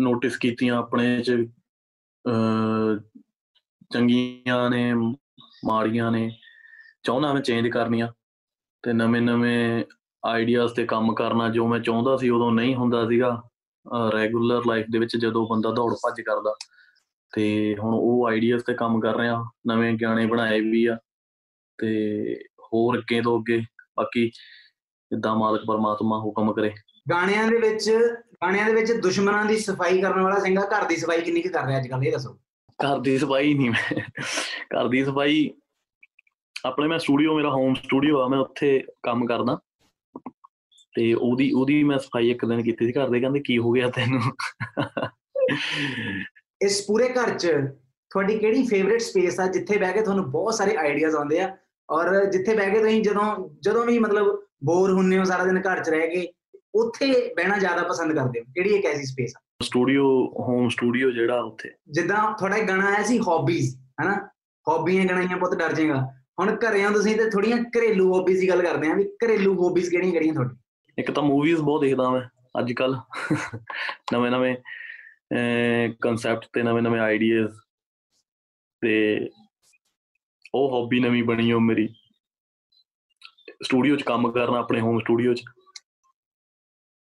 ਨੋਟਿਸ 0.00 0.36
ਕੀਤੀਆਂ 0.36 0.76
ਆਪਣੇ 0.76 1.20
ਚ 1.20 1.30
ਚੰਗੀਆਂ 3.92 4.70
ਨੇ 4.70 4.94
ਮਾੜੀਆਂ 5.64 6.10
ਨੇ 6.10 6.30
ਚਾਹੁੰਦਾ 7.02 7.32
ਮੈਂ 7.32 7.42
ਚੇਂਜ 7.42 7.68
ਕਰਨੀਆਂ। 7.68 8.08
ਤੇ 8.82 8.92
ਨਵੇਂ-ਨਵੇਂ 8.92 9.84
ਆਈਡੀਆਜ਼ 10.24 10.72
ਤੇ 10.74 10.84
ਕੰਮ 10.86 11.14
ਕਰਨਾ 11.14 11.48
ਜੋ 11.48 11.66
ਮੈਂ 11.68 11.78
ਚਾਹੁੰਦਾ 11.80 12.16
ਸੀ 12.16 12.28
ਉਦੋਂ 12.30 12.50
ਨਹੀਂ 12.52 12.74
ਹੁੰਦਾ 12.74 13.06
ਸੀਗਾ 13.08 13.30
ਰੈਗੂਲਰ 14.14 14.66
ਲਾਈਫ 14.66 14.86
ਦੇ 14.92 14.98
ਵਿੱਚ 14.98 15.16
ਜਦੋਂ 15.16 15.46
ਬੰਦਾ 15.48 15.70
ਦੌੜ 15.70 15.92
ਭੱਜ 16.02 16.20
ਕਰਦਾ। 16.20 16.54
ਤੇ 17.32 17.44
ਹੁਣ 17.78 17.94
ਉਹ 17.94 18.26
ਆਈਡੀਆਜ਼ 18.28 18.64
ਤੇ 18.64 18.74
ਕੰਮ 18.74 19.00
ਕਰ 19.00 19.16
ਰਿਹਾ 19.16 19.42
ਨਵੇਂ 19.68 19.92
ਗਾਣੇ 20.02 20.26
ਬਣਾਏ 20.26 20.60
ਵੀ 20.60 20.84
ਆ 20.86 20.96
ਤੇ 21.78 21.92
ਹੋਰ 22.64 22.98
ਅੱਗੇ 22.98 23.20
ਤੋਂ 23.22 23.38
ਅੱਗੇ 23.38 23.58
ਬਾਕੀ 23.96 24.26
ਜਿੱਦਾਂ 24.28 25.34
ਮਾਲਕ 25.36 25.64
ਪਰਮਾਤਮਾ 25.66 26.18
ਹੁਕਮ 26.18 26.52
ਕਰੇ। 26.52 26.70
ਗਾਣਿਆਂ 27.10 27.46
ਦੇ 27.50 27.58
ਵਿੱਚ 27.58 27.90
ਗਾਣਿਆਂ 28.42 28.66
ਦੇ 28.66 28.74
ਵਿੱਚ 28.74 28.92
ਦੁਸ਼ਮਣਾਂ 29.02 29.44
ਦੀ 29.44 29.58
ਸਫ਼ਾਈ 29.58 30.00
ਕਰਨ 30.02 30.20
ਵਾਲਾ 30.22 30.38
ਸਿੰਘਾ 30.38 30.62
ਘਰ 30.66 30.86
ਦੀ 30.88 30.96
ਸਫ਼ਾਈ 30.96 31.20
ਕਿੰਨੀ 31.20 31.42
ਕੁ 31.42 31.50
ਕਰ 31.52 31.66
ਰਿਹਾ 31.66 31.78
ਅੱਜ 31.78 31.88
ਕੱਲ੍ਹ 31.88 32.04
ਇਹ 32.04 32.12
ਦੱਸੋ। 32.12 32.32
ਘਰ 32.78 32.98
ਦੀ 33.00 33.18
ਸਫ਼ਾਈ 33.18 33.54
ਨਹੀਂ 33.54 33.70
ਮੈਂ 33.70 34.00
ਘਰ 34.74 34.88
ਦੀ 34.88 35.04
ਸਫ਼ਾਈ 35.04 35.50
ਆਪਣੇ 36.66 36.88
ਮੈਂ 36.88 36.98
ਸਟੂਡੀਓ 36.98 37.36
ਮੇਰਾ 37.36 37.50
ਹੋਮ 37.50 37.74
ਸਟੂਡੀਓ 37.74 38.20
ਆ 38.20 38.28
ਮੈਂ 38.28 38.38
ਉੱਥੇ 38.38 38.78
ਕੰਮ 39.02 39.26
ਕਰਦਾ। 39.26 39.58
ਤੇ 40.94 41.12
ਉਹਦੀ 41.14 41.50
ਉਹਦੀ 41.52 41.82
ਮੈਂ 41.84 41.98
ਸਫ਼ਾਈ 41.98 42.30
ਇੱਕ 42.30 42.44
ਦਿਨ 42.44 42.62
ਕੀਤੀ 42.62 42.86
ਸੀ 42.86 42.92
ਘਰ 42.92 43.08
ਦੇ 43.08 43.20
ਕਹਿੰਦੇ 43.20 43.40
ਕੀ 43.40 43.58
ਹੋ 43.58 43.72
ਗਿਆ 43.72 43.88
ਤੈਨੂੰ? 43.90 44.20
ਇਸ 46.62 46.84
ਪੂਰੇ 46.86 47.08
ਘਰ 47.08 47.30
'ਚ 47.38 47.46
ਤੁਹਾਡੀ 48.10 48.38
ਕਿਹੜੀ 48.38 48.62
ਫੇਵਰਿਟ 48.62 49.00
ਸਪੇਸ 49.00 49.40
ਆ 49.40 49.46
ਜਿੱਥੇ 49.46 49.78
ਬਹਿ 49.78 49.92
ਕੇ 49.92 50.02
ਤੁਹਾਨੂੰ 50.02 50.30
ਬਹੁਤ 50.30 50.54
ਸਾਰੇ 50.54 50.76
ਆਈਡੀਆਜ਼ 50.76 51.16
ਆਉਂਦੇ 51.16 51.40
ਆ? 51.40 51.56
ਔਰ 51.90 52.24
ਜਿੱਥੇ 52.24 52.54
ਬਹਿ 52.54 52.70
ਕੇ 52.70 52.78
ਤੁਸੀਂ 52.78 53.02
ਜਦੋਂ 53.02 53.48
ਜਦੋਂ 53.62 53.84
ਵੀ 53.86 53.98
ਮਤਲਬ 53.98 54.42
ਬੋਰ 54.64 54.92
ਹੁੰਨੇ 54.92 55.18
ਹੋ 55.18 55.24
ਸਾਰਾ 55.24 55.44
ਦਿਨ 55.44 55.60
ਘਰ 55.60 55.82
'ਚ 55.84 55.90
ਰਹਿ 55.90 56.08
ਕੇ 56.08 56.32
ਉੱਥੇ 56.74 57.34
ਬਹਿਣਾ 57.36 57.58
ਜ਼ਿਆਦਾ 57.58 57.82
ਪਸੰਦ 57.82 58.12
ਕਰਦੇ 58.12 58.40
ਹੋ? 58.40 58.44
ਕਿਹੜੀ 58.54 58.70
ਇੱਕ 58.70 58.86
ਐਸੀ 58.86 59.04
ਸਪੇਸ 59.04 59.32
ਆ? 59.36 59.40
ਸਟੂਡੀਓ 59.62 60.04
ਹੋਮ 60.48 60.68
ਸਟੂਡੀਓ 60.68 61.10
ਜਿਹੜਾ 61.10 61.40
ਉੱਥੇ। 61.40 61.70
ਜਿੱਦਾਂ 61.88 62.32
ਤੁਹਾਡਾ 62.38 62.56
ਇੱਕ 62.56 62.68
ਗਾਣਾ 62.68 62.86
ਆਇਆ 62.86 63.02
ਸੀ 63.02 63.18
ਹੌਬੀਜ਼ 63.18 63.76
ਹਨਾ? 64.02 64.14
ਹੌਬੀਆਂ 64.68 65.04
ਗਣਾਈਆਂ 65.04 65.36
ਪੁੱਤ 65.36 65.54
ਡਰ 65.54 65.72
ਜਾਏਗਾ। 65.72 66.00
ਹੁਣ 66.40 66.56
ਘਰੇ 66.56 66.82
ਆ 66.84 66.90
ਤੁਸੀਂ 66.90 67.16
ਤੇ 67.16 67.30
ਥੋੜੀਆਂ 67.30 67.56
ਘਰੇਲੂ 67.76 68.12
ਹੌਬੀਜ਼ 68.14 68.40
ਦੀ 68.40 68.48
ਗੱਲ 68.48 68.62
ਕਰਦੇ 68.62 68.88
ਆ 68.88 68.94
ਵੀ 68.94 69.04
ਘਰੇਲੂ 69.24 69.54
ਹੌਬੀਜ਼ 69.62 69.90
ਕਿਹੜੀਆਂ 69.90 70.12
ਕਿਹੜੀਆਂ 70.12 70.34
ਤੁਹਾਡੀ 70.34 70.56
ਇੱਕ 70.98 71.10
ਤਾਂ 71.10 71.22
ਮੂਵੀਜ਼ 71.22 71.60
ਬਹੁਤ 71.60 71.80
ਦੇਖਦਾ 71.80 72.08
ਮੈਂ 72.10 72.22
ਅੱਜ 72.60 72.72
ਕੱਲ 72.72 72.96
ਨਵੇਂ 74.12 74.30
ਨਵੇਂ 74.30 74.56
ਕਨਸੈਪਟ 76.02 76.46
ਤੇ 76.52 76.62
ਨਵੇਂ 76.62 76.82
ਨਵੇਂ 76.82 77.00
ਆਈਡੀਆਜ਼ 77.00 77.52
ਤੇ 78.82 79.30
ਉਹ 80.54 80.70
ਹੌਬੀ 80.70 81.00
ਨਵੀਂ 81.00 81.22
ਬਣੀ 81.24 81.52
ਉਹ 81.52 81.60
ਮੇਰੀ। 81.60 81.88
ਸਟੂਡੀਓ 83.64 83.96
'ਚ 83.96 84.02
ਕੰਮ 84.02 84.30
ਕਰਨਾ, 84.32 84.58
ਆਪਣੇ 84.58 84.80
ਹੋਮ 84.80 84.98
ਸਟੂਡੀਓ 85.00 85.34
'ਚ। 85.34 85.42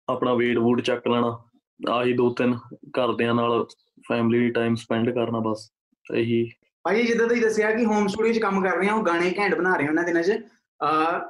ਆਪਣਾ 0.07 0.33
ਵੇਟ 0.33 0.57
ਵੂਡ 0.57 0.81
ਚੱਕ 0.81 1.07
ਲੈਣਾ, 1.07 1.37
ਆਹੀ 1.79 2.13
ਦੋ 2.13 2.29
ਤਿੰਨ 2.33 2.57
ਘਰਦਿਆਂ 2.97 3.33
ਨਾਲ 3.33 3.65
ਫੈਮਿਲੀ 4.07 4.49
ਟਾਈਮ 4.51 4.75
ਸਪੈਂਡ 4.75 5.09
ਕਰਨਾ 5.09 5.39
ਬਸ, 5.45 5.69
ਇਹੀ। 6.05 6.43
ਭਾਜੀ 6.85 7.03
ਜਿੱਦਾਂ 7.03 7.27
ਤੁਸੀਂ 7.27 7.41
ਦੱਸਿਆ 7.41 7.71
ਕਿ 7.71 7.85
ਹੋਮ 7.85 8.07
ਸਟੂਡੀਓ 8.07 8.33
'ਚ 8.33 8.39
ਕੰਮ 8.39 8.63
ਕਰ 8.63 8.77
ਰਹੇ 8.77 8.89
ਹੋ 8.89 9.01
ਗਾਣੇ 9.03 9.33
ਘੈਂਟ 9.37 9.55
ਬਣਾ 9.55 9.75
ਰਹੇ 9.75 9.85
ਹੋ 9.85 9.89
ਉਹਨਾਂ 9.89 10.03
ਦਿਨਾਂ 10.03 10.23
'ਚ। 10.23 10.31
ਅਹ 10.31 10.39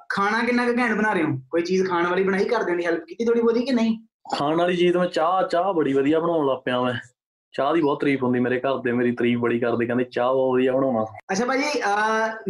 ਖਾਣਾ 0.09 0.43
ਕਿੰਨਾ 0.43 0.65
ਕੁ 0.65 0.77
ਘੈਂਟ 0.77 0.97
ਬਣਾ 0.97 1.13
ਰਹੇ 1.13 1.23
ਹੋ? 1.23 1.37
ਕੋਈ 1.49 1.61
ਚੀਜ਼ 1.61 1.87
ਖਾਣ 1.89 2.07
ਵਾਲੀ 2.07 2.23
ਬਣਾਈ 2.23 2.45
ਘਰਦਿਆਂ 2.45 2.77
ਦੀ 2.77 2.85
ਹੈਲਪ 2.85 3.03
ਕੀਤੀ 3.03 3.25
ਥੋੜੀ 3.25 3.41
ਬਹੁਤੀ 3.41 3.65
ਕਿ 3.65 3.71
ਨਹੀਂ? 3.71 3.97
ਖਾਣ 4.35 4.55
ਵਾਲੀ 4.55 4.75
ਚੀਜ਼ 4.77 4.97
ਮੈਂ 4.97 5.07
ਚਾਹ 5.07 5.47
ਚਾਹ 5.47 5.73
ਬੜੀ 5.73 5.93
ਵਧੀਆ 5.93 6.19
ਬਣਾਉਣ 6.19 6.47
ਲੱਗ 6.47 6.57
ਪਿਆ 6.65 6.81
ਮੈਂ। 6.81 6.93
ਚਾਹ 7.53 7.73
ਦੀ 7.73 7.81
ਬਹੁਤ 7.81 7.99
ਤਾਰੀਫ 8.01 8.23
ਹੁੰਦੀ 8.23 8.39
ਮੇਰੇ 8.39 8.59
ਘਰ 8.59 8.77
ਦੇ 8.77 8.91
ਮੇਰੀ 8.91 9.11
ਤਾਰੀਫ 9.11 9.39
ਬੜੀ 9.39 9.59
ਕਰਦੇ 9.59 9.85
ਕਹਿੰਦੇ 9.85 10.03
ਚਾਹ 10.03 10.33
ਬਹੁਤ 10.33 10.53
ਵਧੀਆ 10.55 10.71
ਬਣਾਉਣਾ। 10.73 11.05
ਅੱਛਾ 11.31 11.45
ਭਾਜੀ 11.45 11.63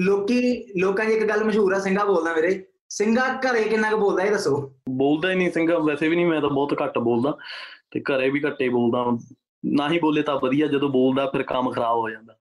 ਲੋਕੀ 0.03 0.63
ਲੋਕਾਂ 0.81 1.05
ਦੀ 1.05 1.13
ਇੱਕ 1.13 1.23
ਗੱਲ 1.29 1.43
ਮਸ਼ਹੂਰ 1.43 1.73
ਆ 1.73 1.79
ਸਿੰਘਾ 1.79 2.05
ਬੋਲਦਾ 2.05 2.33
ਮੇਰੇ 2.33 2.63
ਸਿੰਘਾ 2.89 3.27
ਘਰੇ 3.35 3.63
ਕਿੰਨਾ 3.63 3.91
ਕੁ 3.91 3.97
ਬੋਲਦਾ 3.97 4.23
ਇਹ 4.23 4.31
ਦੱਸੋ? 4.31 4.71
ਬੋਲਦਾ 4.89 5.29
ਹੀ 5.31 5.35
ਨਹੀਂ 5.35 5.51
ਸਿੰਘਾ 5.51 5.77
ਵੈਸੇ 5.77 6.07
ਵੀ 6.09 6.15
ਨਹੀਂ 6.15 6.25
ਮੈਂ 6.25 6.41
ਤਾਂ 6.41 6.49
ਬਹੁਤ 6.49 6.73
ਘੱਟ 6.83 6.97
ਬੋਲਦਾ। 6.97 7.37
ਤੇ 7.91 7.99
ਘਰੇ 7.99 8.29
ਵੀ 8.29 8.43
ਘੱਟੇ 8.43 8.69
ਬੋਲਦਾ। 8.69 9.05
ਨਾ 9.65 9.89
ਹੀ 9.89 9.99
ਬੋਲੇ 9.99 10.21
ਤਾਂ 10.21 10.39
ਵਧੀਆ 10.39 10.67
ਜਦੋਂ 10.67 10.89
ਬੋਲਦਾ 10.89 11.25
ਫਿਰ 11.25 11.43
ਕੰਮ 11.43 11.71
ਖਰਾਬ 11.71 11.97
ਹੋ 11.97 12.09
ਜਾਂਦਾ। 12.09 12.35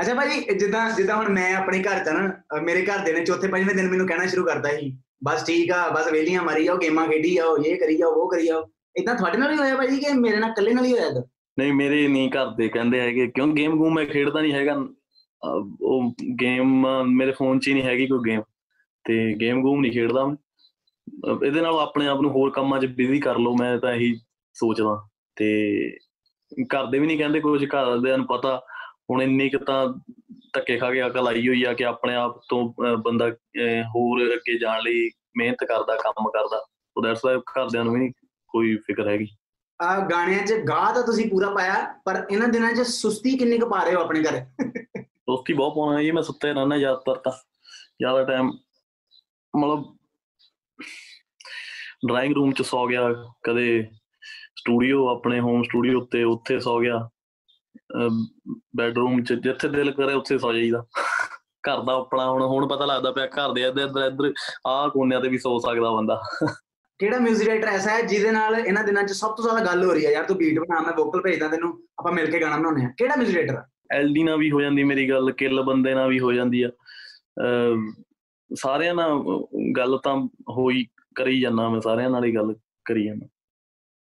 ਅੱਛਾ 0.00 0.14
ਭਾਜੀ 0.14 0.54
ਜਿੱਦਾਂ 0.58 0.90
ਜਿੱਦਾਂ 0.90 1.16
ਹੁਣ 1.16 1.28
ਮੈਂ 1.28 1.54
ਆਪਣੇ 1.54 1.82
ਘਰ 1.82 2.04
ਚ 2.04 2.08
ਨਾ, 2.08 2.28
ਅਹ 2.28 2.60
ਮੇਰੇ 2.60 2.86
ਘਰ 2.86 2.98
ਦੇ 2.98 3.12
ਨੇ 3.12 3.24
ਚੌਥੇ 3.24 3.48
ਪੰਜਵੇਂ 3.48 3.74
ਦਿਨ 3.74 3.88
ਮੈਨੂੰ 3.90 4.06
ਕਹਿਣਾ 4.06 4.26
ਸ਼ੁਰੂ 4.26 4.44
ਕਰਤਾ 4.46 4.68
ਸੀ, 4.68 4.98
ਬਸ 5.24 5.46
ਠੀਕ 5.46 5.70
ਆ, 5.70 5.88
ਬਸ 5.88 6.12
ਵੇਲੀਆਂ 6.12 6.42
ਮਾਰੀ 6.42 6.64
ਜਾਓ, 6.64 6.76
ਗੇਮਾਂ 6.76 7.08
ਖੇਡੀ 7.08 7.34
ਜਾਓ, 7.34 7.56
ਇਹ 7.56 7.76
ਕਰੀ 7.76 7.96
ਜਾਓ, 7.96 8.10
ਉਹ 8.10 8.30
ਕਰੀ 8.30 8.46
ਜਾਓ। 8.46 8.70
ਇਦਾਂ 8.96 9.14
ਤੁਹਾਡੇ 9.14 9.38
ਨਾਲ 9.38 9.52
ਹੀ 9.52 9.58
ਹੋਇਆ 9.58 9.76
ਭਾਜੀ 9.76 9.96
ਕਿ 9.96 10.12
ਮੇਰੇ 10.12 10.36
ਨਾਲ, 10.36 10.50
ਇਕੱਲੇ 10.50 10.74
ਨਾਲ 10.74 10.84
ਹੀ 10.84 10.92
ਹੋਇਆ 10.92 11.06
ਇਹ 11.06 11.22
ਨਹੀਂ, 11.58 11.72
ਮੇਰੇ 11.72 12.08
ਨਹੀਂ 12.08 12.30
ਘਰ 12.30 12.46
ਦੇ 12.46 12.68
ਕਹਿੰਦੇ 12.68 13.00
ਹੈਗੇ, 13.00 13.26
ਕਿਉਂ 13.26 13.48
ਗੇਮ 13.48 13.76
ਗੂਮ 13.76 13.94
ਮੈਂ 13.94 14.06
ਖੇਡਦਾ 14.06 14.40
ਨਹੀਂ 14.40 14.52
ਹੈਗਾ, 14.52 14.74
ਅਹ 14.74 15.76
ਉਹ 15.82 16.14
ਗੇਮ, 16.40 16.86
ਮੇਰੇ 17.04 17.32
ਫੋਨ 17.32 17.58
'ਚ 17.58 17.68
ਹੀ 17.68 17.72
ਨਹੀਂ 17.74 17.82
ਹੈਗੀ 17.82 18.06
ਕੋਈ 18.06 18.18
ਗੇਮ, 18.26 18.42
ਤੇ 19.04 19.34
ਗੇਮ 19.40 19.62
ਗੂਮ 19.62 19.80
ਨਹੀਂ 19.80 19.92
ਖੇਡਦਾ। 19.92 20.26
ਮੈਂ 20.26 20.36
ਅਹ 21.34 21.46
ਇਹਦੇ 21.46 21.60
ਨਾਲ 21.60 21.74
ਆਪਣੇ 21.74 22.06
ਆਪ 22.06 22.20
ਨੂੰ 22.20 22.30
ਹੋਰ 22.30 22.50
ਕੰਮਾਂ 22.50 22.80
'ਚ 22.80 22.86
ਬਿਜ਼ੀ 22.86 23.20
ਕਰ 23.20 23.38
ਲਓ, 23.38 23.56
ਮੈਂ 23.56 23.78
ਤਾਂ 23.78 23.92
ਇਹੀ 23.94 24.14
ਸੋਚਦਾ, 24.54 25.08
ਤੇ 25.36 25.96
ਘਰ 26.64 26.86
ਦੇ 26.86 26.98
ਵੀ 26.98 27.06
ਨਹੀਂ 27.06 27.18
ਕਹਿੰਦੇ 27.18 27.40
ਕੁਝ 27.40 27.64
ਘਰਦਿਆਂ 27.64 28.18
ਨੂੰ 28.18 28.26
ਪਤਾ 28.26 28.62
ਹੁਣ 29.08 29.22
ਇੰਨੀ 29.22 29.48
ਕੁ 29.50 29.58
ਤਾਂ 29.64 29.86
ਧੱਕੇ 30.52 30.78
ਖਾ 30.78 30.90
ਕੇ 30.92 31.06
ਅਕਲ 31.06 31.28
ਆਈ 31.28 31.46
ਹੋਈ 31.48 31.62
ਆ 31.64 31.72
ਕਿ 31.72 31.84
ਆਪਣੇ 31.84 32.14
ਆਪ 32.16 32.40
ਤੋਂ 32.48 32.62
ਬੰਦਾ 33.02 33.28
ਹੋਰ 33.94 34.22
ਅੱਗੇ 34.34 34.58
ਜਾਣ 34.58 34.82
ਲਈ 34.82 35.08
ਮਿਹਨਤ 35.36 35.64
ਕਰਦਾ 35.64 35.96
ਕੰਮ 35.96 36.28
ਕਰਦਾ। 36.30 36.58
ਸੋ 36.58 37.02
ਦੈਟਸ 37.02 37.24
ਵਾਈ 37.24 37.38
ਘਰਦਿਆਂ 37.50 37.84
ਨੂੰ 37.84 37.92
ਵੀ 37.94 37.98
ਨਹੀਂ 38.00 38.12
ਕੋਈ 38.50 38.76
ਫਿਕਰ 38.86 39.08
ਹੈਗੀ। 39.08 39.26
ਆ 39.80 39.98
ਗਾਣਿਆਂ 40.10 40.44
'ਚ 40.46 40.52
ਗਾ 40.68 40.80
ਤਾਂ 40.92 41.02
ਤੁਸੀਂ 41.06 41.28
ਪੂਰਾ 41.30 41.50
ਪਾਇਆ 41.54 41.74
ਪਰ 42.04 42.24
ਇਹਨਾਂ 42.30 42.48
ਦਿਨਾਂ 42.48 42.72
'ਚ 42.72 42.86
ਸੁਸਤੀ 42.88 43.36
ਕਿੰਨੀ 43.38 43.58
ਕੁ 43.58 43.68
ਪਾ 43.70 43.82
ਰਹੇ 43.84 43.94
ਹੋ 43.94 44.00
ਆਪਣੇ 44.00 44.22
ਘਰ? 44.22 44.40
ਦੋਸਤੀ 45.00 45.52
ਬਹੁਤ 45.52 45.74
ਪਾਉਣਾ 45.74 46.02
ਜੀ 46.02 46.10
ਮੈਂ 46.10 46.22
ਸੁੱਤੇ 46.22 46.52
ਰਹਿਣਾ 46.52 46.78
ਜ਼ਿਆਦਾਤਰ 46.78 47.20
ਤਾਂ। 47.24 47.32
ਜ਼ਿਆਦਾ 48.00 48.24
ਟਾਈਮ 48.24 48.50
ਮਤਲਬ 49.54 49.84
ਡਰਾਇੰਗ 52.08 52.34
ਰੂਮ 52.34 52.52
'ਚ 52.52 52.62
ਸੌ 52.62 52.86
ਗਿਆ 52.86 53.08
ਕਦੇ 53.44 53.82
ਸਟੂਡੀਓ 54.56 55.06
ਆਪਣੇ 55.08 55.40
ਹੋਮ 55.40 55.62
ਸਟੂਡੀਓ 55.62 56.00
ਉੱਤੇ 56.00 56.22
ਉੱਥੇ 56.24 56.58
ਸੌ 56.60 56.78
ਗਿਆ। 56.80 57.08
ਬੈਡਰੂਮ 58.75 59.23
'ਚ 59.23 59.33
ਜਿੱਥੇ 59.33 59.67
ਦਿਲ 59.67 59.91
ਕਰੇ 59.91 60.13
ਉੱਥੇ 60.13 60.37
ਸੌ 60.37 60.53
ਜਾਈਦਾ 60.53 60.85
ਘਰ 61.67 61.81
ਦਾ 61.81 61.93
ਆਪਣਾ 61.93 62.29
ਹੁਣ 62.29 62.41
ਹੁਣ 62.41 62.67
ਪਤਾ 62.67 62.85
ਲੱਗਦਾ 62.85 63.11
ਪਿਆ 63.11 63.25
ਘਰ 63.27 63.51
ਦੇ 63.53 63.61
ਇੱਧਰ 63.61 63.81
ਇੱਧਰ 63.81 64.05
ਇੱਧਰ 64.07 64.33
ਆਹ 64.67 64.89
ਕੋਨਿਆਂ 64.89 65.21
ਤੇ 65.21 65.29
ਵੀ 65.29 65.37
ਸੌ 65.37 65.57
ਸਕਦਾ 65.59 65.91
ਬੰਦਾ 65.91 66.21
ਕਿਹੜਾ 66.99 67.17
뮤직 67.17 67.47
ਰਾਈਟਰ 67.47 67.67
ਐਸਾ 67.67 67.91
ਹੈ 67.91 68.01
ਜਿਹਦੇ 68.01 68.31
ਨਾਲ 68.31 68.59
ਇਹਨਾਂ 68.59 68.83
ਦਿਨਾਂ 68.83 69.03
'ਚ 69.03 69.11
ਸਭ 69.11 69.35
ਤੋਂ 69.35 69.43
ਜ਼ਿਆਦਾ 69.43 69.65
ਗੱਲ 69.65 69.83
ਹੋ 69.83 69.93
ਰਹੀ 69.93 70.05
ਹੈ 70.05 70.11
ਯਾਰ 70.11 70.23
ਤੂੰ 70.23 70.37
ਬੀਟ 70.37 70.59
ਬਣਾ 70.59 70.79
ਮੈਂ 70.81 70.93
ਵੋਕਲ 70.93 71.21
ਭੇਜਦਾ 71.21 71.47
ਤੈਨੂੰ 71.47 71.71
ਆਪਾਂ 71.99 72.11
ਮਿਲ 72.11 72.31
ਕੇ 72.31 72.39
ਗਾਣਾ 72.39 72.57
ਬਣਾਉਂਦੇ 72.57 72.85
ਆ 72.85 72.89
ਕਿਹੜਾ 72.97 73.15
뮤직 73.15 73.35
ਰਾਈਟਰ 73.35 73.61
ਐਲਡੀ 73.91 74.23
ਨਾਲ 74.23 74.37
ਵੀ 74.37 74.51
ਹੋ 74.51 74.61
ਜਾਂਦੀ 74.61 74.83
ਮੇਰੀ 74.83 75.09
ਗੱਲ 75.09 75.31
ਕਿੱਲ 75.31 75.61
ਬੰਦੇ 75.61 75.93
ਨਾਲ 75.95 76.09
ਵੀ 76.09 76.19
ਹੋ 76.19 76.33
ਜਾਂਦੀ 76.33 76.61
ਆ 76.61 76.69
ਅਹ 77.39 77.91
ਸਾਰਿਆਂ 78.51 78.93
ਨਾਲ 78.95 79.23
ਗੱਲ 79.77 79.97
ਤਾਂ 79.97 80.15
ਹੋਈ 80.49 80.85
ਕਰੀ 81.15 81.39
ਜਾਂਦਾ 81.41 81.69
ਮੈਂ 81.69 81.81
ਸਾਰਿਆਂ 81.81 82.09
ਨਾਲ 82.09 82.25
ਹੀ 82.25 82.35
ਗੱਲ 82.35 82.55
ਕਰੀ 82.85 83.05
ਜਾਂਦਾ 83.05 83.25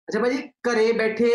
ਅੱਛਾ 0.08 0.20
ਭਾਜੀ 0.20 0.42
ਘਰੇ 0.69 0.92
ਬੈਠੇ 0.92 1.30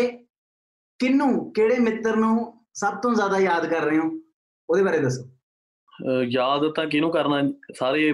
ਕਿਹਨੂੰ 0.99 1.51
ਕਿਹੜੇ 1.53 1.77
ਮਿੱਤਰ 1.79 2.15
ਨੂੰ 2.15 2.65
ਸਭ 2.75 2.99
ਤੋਂ 3.01 3.13
ਜ਼ਿਆਦਾ 3.15 3.39
ਯਾਦ 3.39 3.65
ਕਰ 3.69 3.81
ਰਹੇ 3.81 3.97
ਹੋ? 3.97 4.09
ਉਹਦੇ 4.69 4.83
ਬਾਰੇ 4.83 4.99
ਦੱਸੋ। 4.99 5.29
ਯਾਦ 6.29 6.67
ਤਾਂ 6.75 6.85
ਕਿਹਨੂੰ 6.87 7.11
ਕਰਨਾ 7.11 7.41
ਸਾਰੇ 7.75 8.13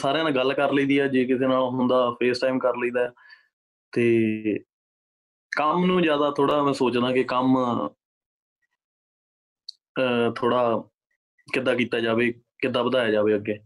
ਸਾਰਿਆਂ 0.00 0.24
ਨਾਲ 0.24 0.34
ਗੱਲ 0.34 0.52
ਕਰ 0.54 0.72
ਲਈਦੀ 0.72 0.98
ਆ 0.98 1.06
ਜੇ 1.08 1.24
ਕਿਸੇ 1.24 1.46
ਨਾਲ 1.48 1.62
ਹੁੰਦਾ 1.74 2.10
ਫੇਸ 2.20 2.40
ਟਾਈਮ 2.40 2.58
ਕਰ 2.58 2.76
ਲਈਦਾ। 2.76 3.12
ਤੇ 3.92 4.58
ਕੰਮ 5.52 5.84
ਨੂੰ 5.86 6.02
ਜ਼ਿਆਦਾ 6.02 6.30
ਥੋੜਾ 6.30 6.62
ਮੈਂ 6.62 6.72
ਸੋਚਦਾ 6.72 7.12
ਕਿ 7.12 7.24
ਕੰਮ 7.24 7.56
ਥੋੜਾ 10.36 10.82
ਕਿੱਦਾਂ 11.52 11.74
ਕੀਤਾ 11.76 12.00
ਜਾਵੇ 12.00 12.30
ਕਿੱਦਾਂ 12.62 12.82
ਵਧਾਇਆ 12.84 13.10
ਜਾਵੇ 13.10 13.34
ਅੱਗੇ। 13.34 13.58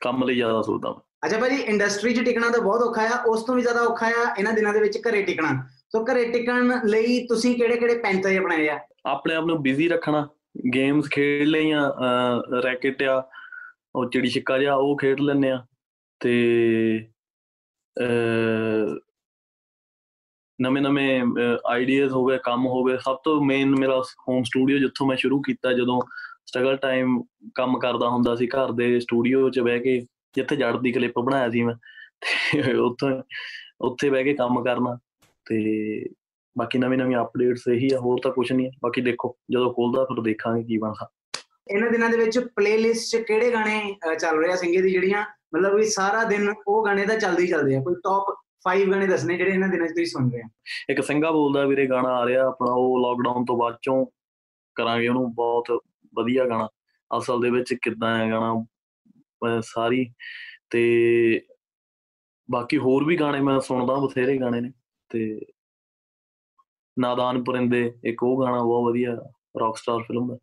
ਕੰਮ 0.00 0.24
ਲਈ 0.24 0.34
ਜ਼ਿਆਦਾ 0.34 0.62
ਸੋਚਦਾ 0.62 0.94
ਅੱਛਾ 1.26 1.38
ਭਾਜੀ 1.38 1.56
ਇੰਡਸਟਰੀ 1.62 2.14
'ਚ 2.14 2.24
ਟਿਕਣਾ 2.24 2.50
ਤਾਂ 2.50 2.60
ਬਹੁਤ 2.60 2.82
ਔਖਾ 2.82 3.02
ਆ 3.08 3.22
ਉਸ 3.28 3.42
ਤੋਂ 3.44 3.54
ਵੀ 3.54 3.62
ਜ਼ਿਆਦਾ 3.62 3.80
ਔਖਾ 3.82 4.06
ਆ 4.06 4.34
ਇਹਨਾਂ 4.38 4.52
ਦਿਨਾਂ 4.52 4.72
ਦੇ 4.74 4.80
ਵਿੱਚ 4.80 4.98
ਘਰੇ 5.08 5.22
ਟਿਕਣਾ। 5.22 5.50
ਸੋ 5.94 6.04
ਘਰੇ 6.04 6.24
ਟਿਕਣ 6.32 6.72
ਲਈ 6.86 7.26
ਤੁਸੀਂ 7.26 7.54
ਕਿਹੜੇ 7.56 7.76
ਕਿਹੜੇ 7.76 7.98
ਪੈਂਤਰੇ 7.98 8.38
ਬਣਾਏ 8.40 8.68
ਆ? 8.68 8.78
ਆਪਣੇ 9.06 9.34
ਆਪ 9.34 9.44
ਨੂੰ 9.44 9.62
ਬਿਜ਼ੀ 9.62 9.88
ਰੱਖਣਾ 9.88 10.26
ਗੇਮਸ 10.74 11.08
ਖੇਡ 11.10 11.46
ਲਈਆਂ 11.48 11.90
ਰੈਕਟ 12.64 13.02
ਆ, 13.02 13.22
ਉਹ 13.94 14.08
ਚਿੜੀ 14.10 14.28
ਛਿੱਕਾ 14.28 14.58
ਜਿਹਾ, 14.58 14.74
ਉਹ 14.74 14.96
ਖੇਡ 14.98 15.20
ਲੈਂਦੇ 15.20 15.50
ਆ 15.50 15.64
ਤੇ 16.20 16.32
ਨਵੇਂ 20.58 20.82
ਨਵੇਂ 20.82 21.22
ਆਈਡੀਆਜ਼ 21.70 22.12
ਹੋ 22.12 22.24
ਗਏ 22.26 22.38
ਕੰਮ 22.44 22.66
ਹੋ 22.66 22.82
ਗਏ 22.84 22.96
ਸਭ 23.04 23.16
ਤੋਂ 23.24 23.40
ਮੇਨ 23.44 23.74
ਮੇਰਾ 23.78 24.00
ਹੋਮ 24.28 24.42
ਸਟੂਡੀਓ 24.44 24.78
ਜਿੱਥੋਂ 24.78 25.06
ਮੈਂ 25.06 25.16
ਸ਼ੁਰੂ 25.16 25.40
ਕੀਤਾ 25.42 25.72
ਜਦੋਂ 25.72 26.00
ਸਟਰਗਲ 26.46 26.76
ਟਾਈਮ 26.76 27.20
ਕੰਮ 27.54 27.78
ਕਰਦਾ 27.78 28.08
ਹੁੰਦਾ 28.08 28.34
ਸੀ, 28.36 28.46
ਘਰ 28.46 28.72
ਦੇ 28.72 28.98
ਸਟੂਡੀਓ 29.00 29.48
'ਚ 29.50 29.60
ਬਹਿ 29.60 29.78
ਕੇ, 29.80 30.00
ਜਿੱਥੇ 30.34 30.56
ਜੜ 30.56 30.76
ਦੀ 30.76 30.92
ਕਲਿੱਪ 30.92 31.18
ਬਣਾਇਆ 31.18 31.50
ਸੀ 31.50 31.62
ਮੈਂ, 31.62 31.74
ਤੇ 32.52 32.72
ਉੱਥੇ 32.74 33.06
ਉੱਥੇ 33.80 34.10
ਬਹਿ 34.10 34.24
ਕੇ 34.24 34.34
ਕੰਮ 34.34 34.62
ਕਰਨਾ। 34.64 34.98
ਤੇ 35.50 35.58
ਬਾਕੀ 36.56 36.78
ਨਵੀਂ 36.78 36.98
ਨਵੀਂ 36.98 37.16
ਅਪਡੇਟਸ 37.16 37.62
ਇਹੀ 37.68 37.88
ਆ 37.94 37.98
ਹੋਰ 38.00 38.18
ਤਾਂ 38.22 38.30
ਕੁਝ 38.32 38.50
ਨਹੀਂ 38.52 38.66
ਹੈ 38.66 38.70
ਬਾਕੀ 38.82 39.00
ਦੇਖੋ 39.00 39.34
ਜਦੋਂ 39.50 39.72
ਖੋਲਦਾ 39.74 40.04
ਫਿਰ 40.04 40.20
ਦੇਖਾਂਗੇ 40.22 40.62
ਕੀ 40.64 40.78
ਬਣਦਾ। 40.78 41.08
ਇਹਨਾਂ 41.70 41.90
ਦਿਨਾਂ 41.90 42.08
ਦੇ 42.10 42.16
ਵਿੱਚ 42.16 42.38
ਪਲੇਲਿਸਟ 42.56 43.10
'ਚ 43.10 43.22
ਕਿਹੜੇ 43.26 43.50
ਗਾਣੇ 43.52 43.96
ਚੱਲ 44.20 44.38
ਰਹੇ 44.38 44.52
ਆ 44.52 44.56
ਸਿੰਗੇ 44.56 44.80
ਦੀ 44.82 44.90
ਜਿਹੜੀਆਂ? 44.90 45.24
ਮਤਲਬ 45.54 45.74
ਵੀ 45.74 45.84
ਸਾਰਾ 45.90 46.22
ਦਿਨ 46.24 46.48
ਉਹ 46.66 46.84
ਗਾਣੇ 46.86 47.06
ਤਾਂ 47.06 47.18
ਚੱਲਦੇ 47.18 47.42
ਹੀ 47.42 47.48
ਚੱਲਦੇ 47.48 47.76
ਆ। 47.76 47.80
ਕੋਈ 47.82 47.94
ਟੌਪ 48.04 48.32
5 48.64 48.86
ਗਾਣੇ 48.90 49.06
ਦੱਸਣੇ 49.06 49.36
ਜਿਹੜੇ 49.36 49.52
ਇਹਨਾਂ 49.52 49.68
ਦਿਨਾਂ 49.68 49.86
'ਚ 49.86 49.92
ਤੁਸੀਂ 49.92 50.06
ਸੁਣ 50.06 50.30
ਰਹੇ 50.32 50.40
ਆ। 50.40 50.48
ਇੱਕ 50.90 51.02
ਸਿੰਘਾ 51.04 51.30
ਬੋਲਦਾ 51.32 51.64
ਵੀਰੇ 51.66 51.86
ਗਾਣਾ 51.88 52.14
ਆ 52.16 52.26
ਰਿਹਾ 52.26 52.46
ਆਪਣਾ 52.48 52.72
ਉਹ 52.72 52.98
ਲਾਕਡਾਊਨ 53.00 53.44
ਤੋਂ 53.44 53.56
ਬਾਅਦ 53.58 53.78
ਚੋਂ 53.82 54.04
ਕਰਾਂਗੇ 54.76 55.08
ਉਹਨੂੰ 55.08 55.32
ਬਹੁਤ 55.34 55.70
ਵਧੀਆ 56.14 56.44
ਗਾਣਾ। 56.48 56.68
ਅਸਲ 57.10 57.40
ਦੇ 57.40 57.50
ਵਿੱਚ 57.50 57.74
ਕਿੱਦਾਂ 57.82 58.16
ਹੈ 58.18 58.30
ਗਾਣਾ 58.30 59.60
ਸਾਰੀ 59.64 60.04
ਤੇ 60.70 60.82
ਬਾਕੀ 62.48 62.78
ਹੋਰ 62.78 63.04
ਵੀ 63.04 63.16
ਗਾਣੇ 63.16 63.40
ਮੈਂ 63.40 63.58
ਸੁਣਦਾ 63.60 63.94
ਬਥੇਰੇ 63.94 64.38
ਗਾਣੇ 64.38 64.60
ਨੇ। 64.60 64.70
ਤੇ 65.10 65.40
ਨਾਦਾਨ 66.98 67.44
ਪਰਿੰਦੇ 67.44 67.94
ਇੱਕ 68.04 68.22
ਉਹ 68.22 68.42
ਗਾਣਾ 68.42 68.62
ਬਹੁਤ 68.62 68.90
ਵਧੀਆ 68.90 69.16
ਰੌਕਸਟਾਰ 69.60 69.98
ਫਿਲਮ 69.98 70.28
ਦਾ 70.28 70.38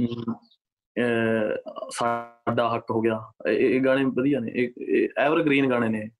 ਅਮ, 0.00 0.34
ਅਹ, 0.34 1.90
ਸਾਡਾ 1.90 2.76
ਹੱਕ 2.76 2.90
ਹੋ 2.90 3.00
ਗਿਆ। 3.00 3.32
ਇਹ 3.48 3.76
ਇਹ 3.76 3.84
ਗਾਣੇ 3.84 4.04
ਵਧੀਆ 4.04 4.40
ਨੇ। 4.40 4.68
ਇਹ 4.78 5.08
ਐਵਰਗ੍ਰੀਨ 5.18 5.70
ਗਾਣੇ 5.70 5.88
ਨੇ। 5.88 6.10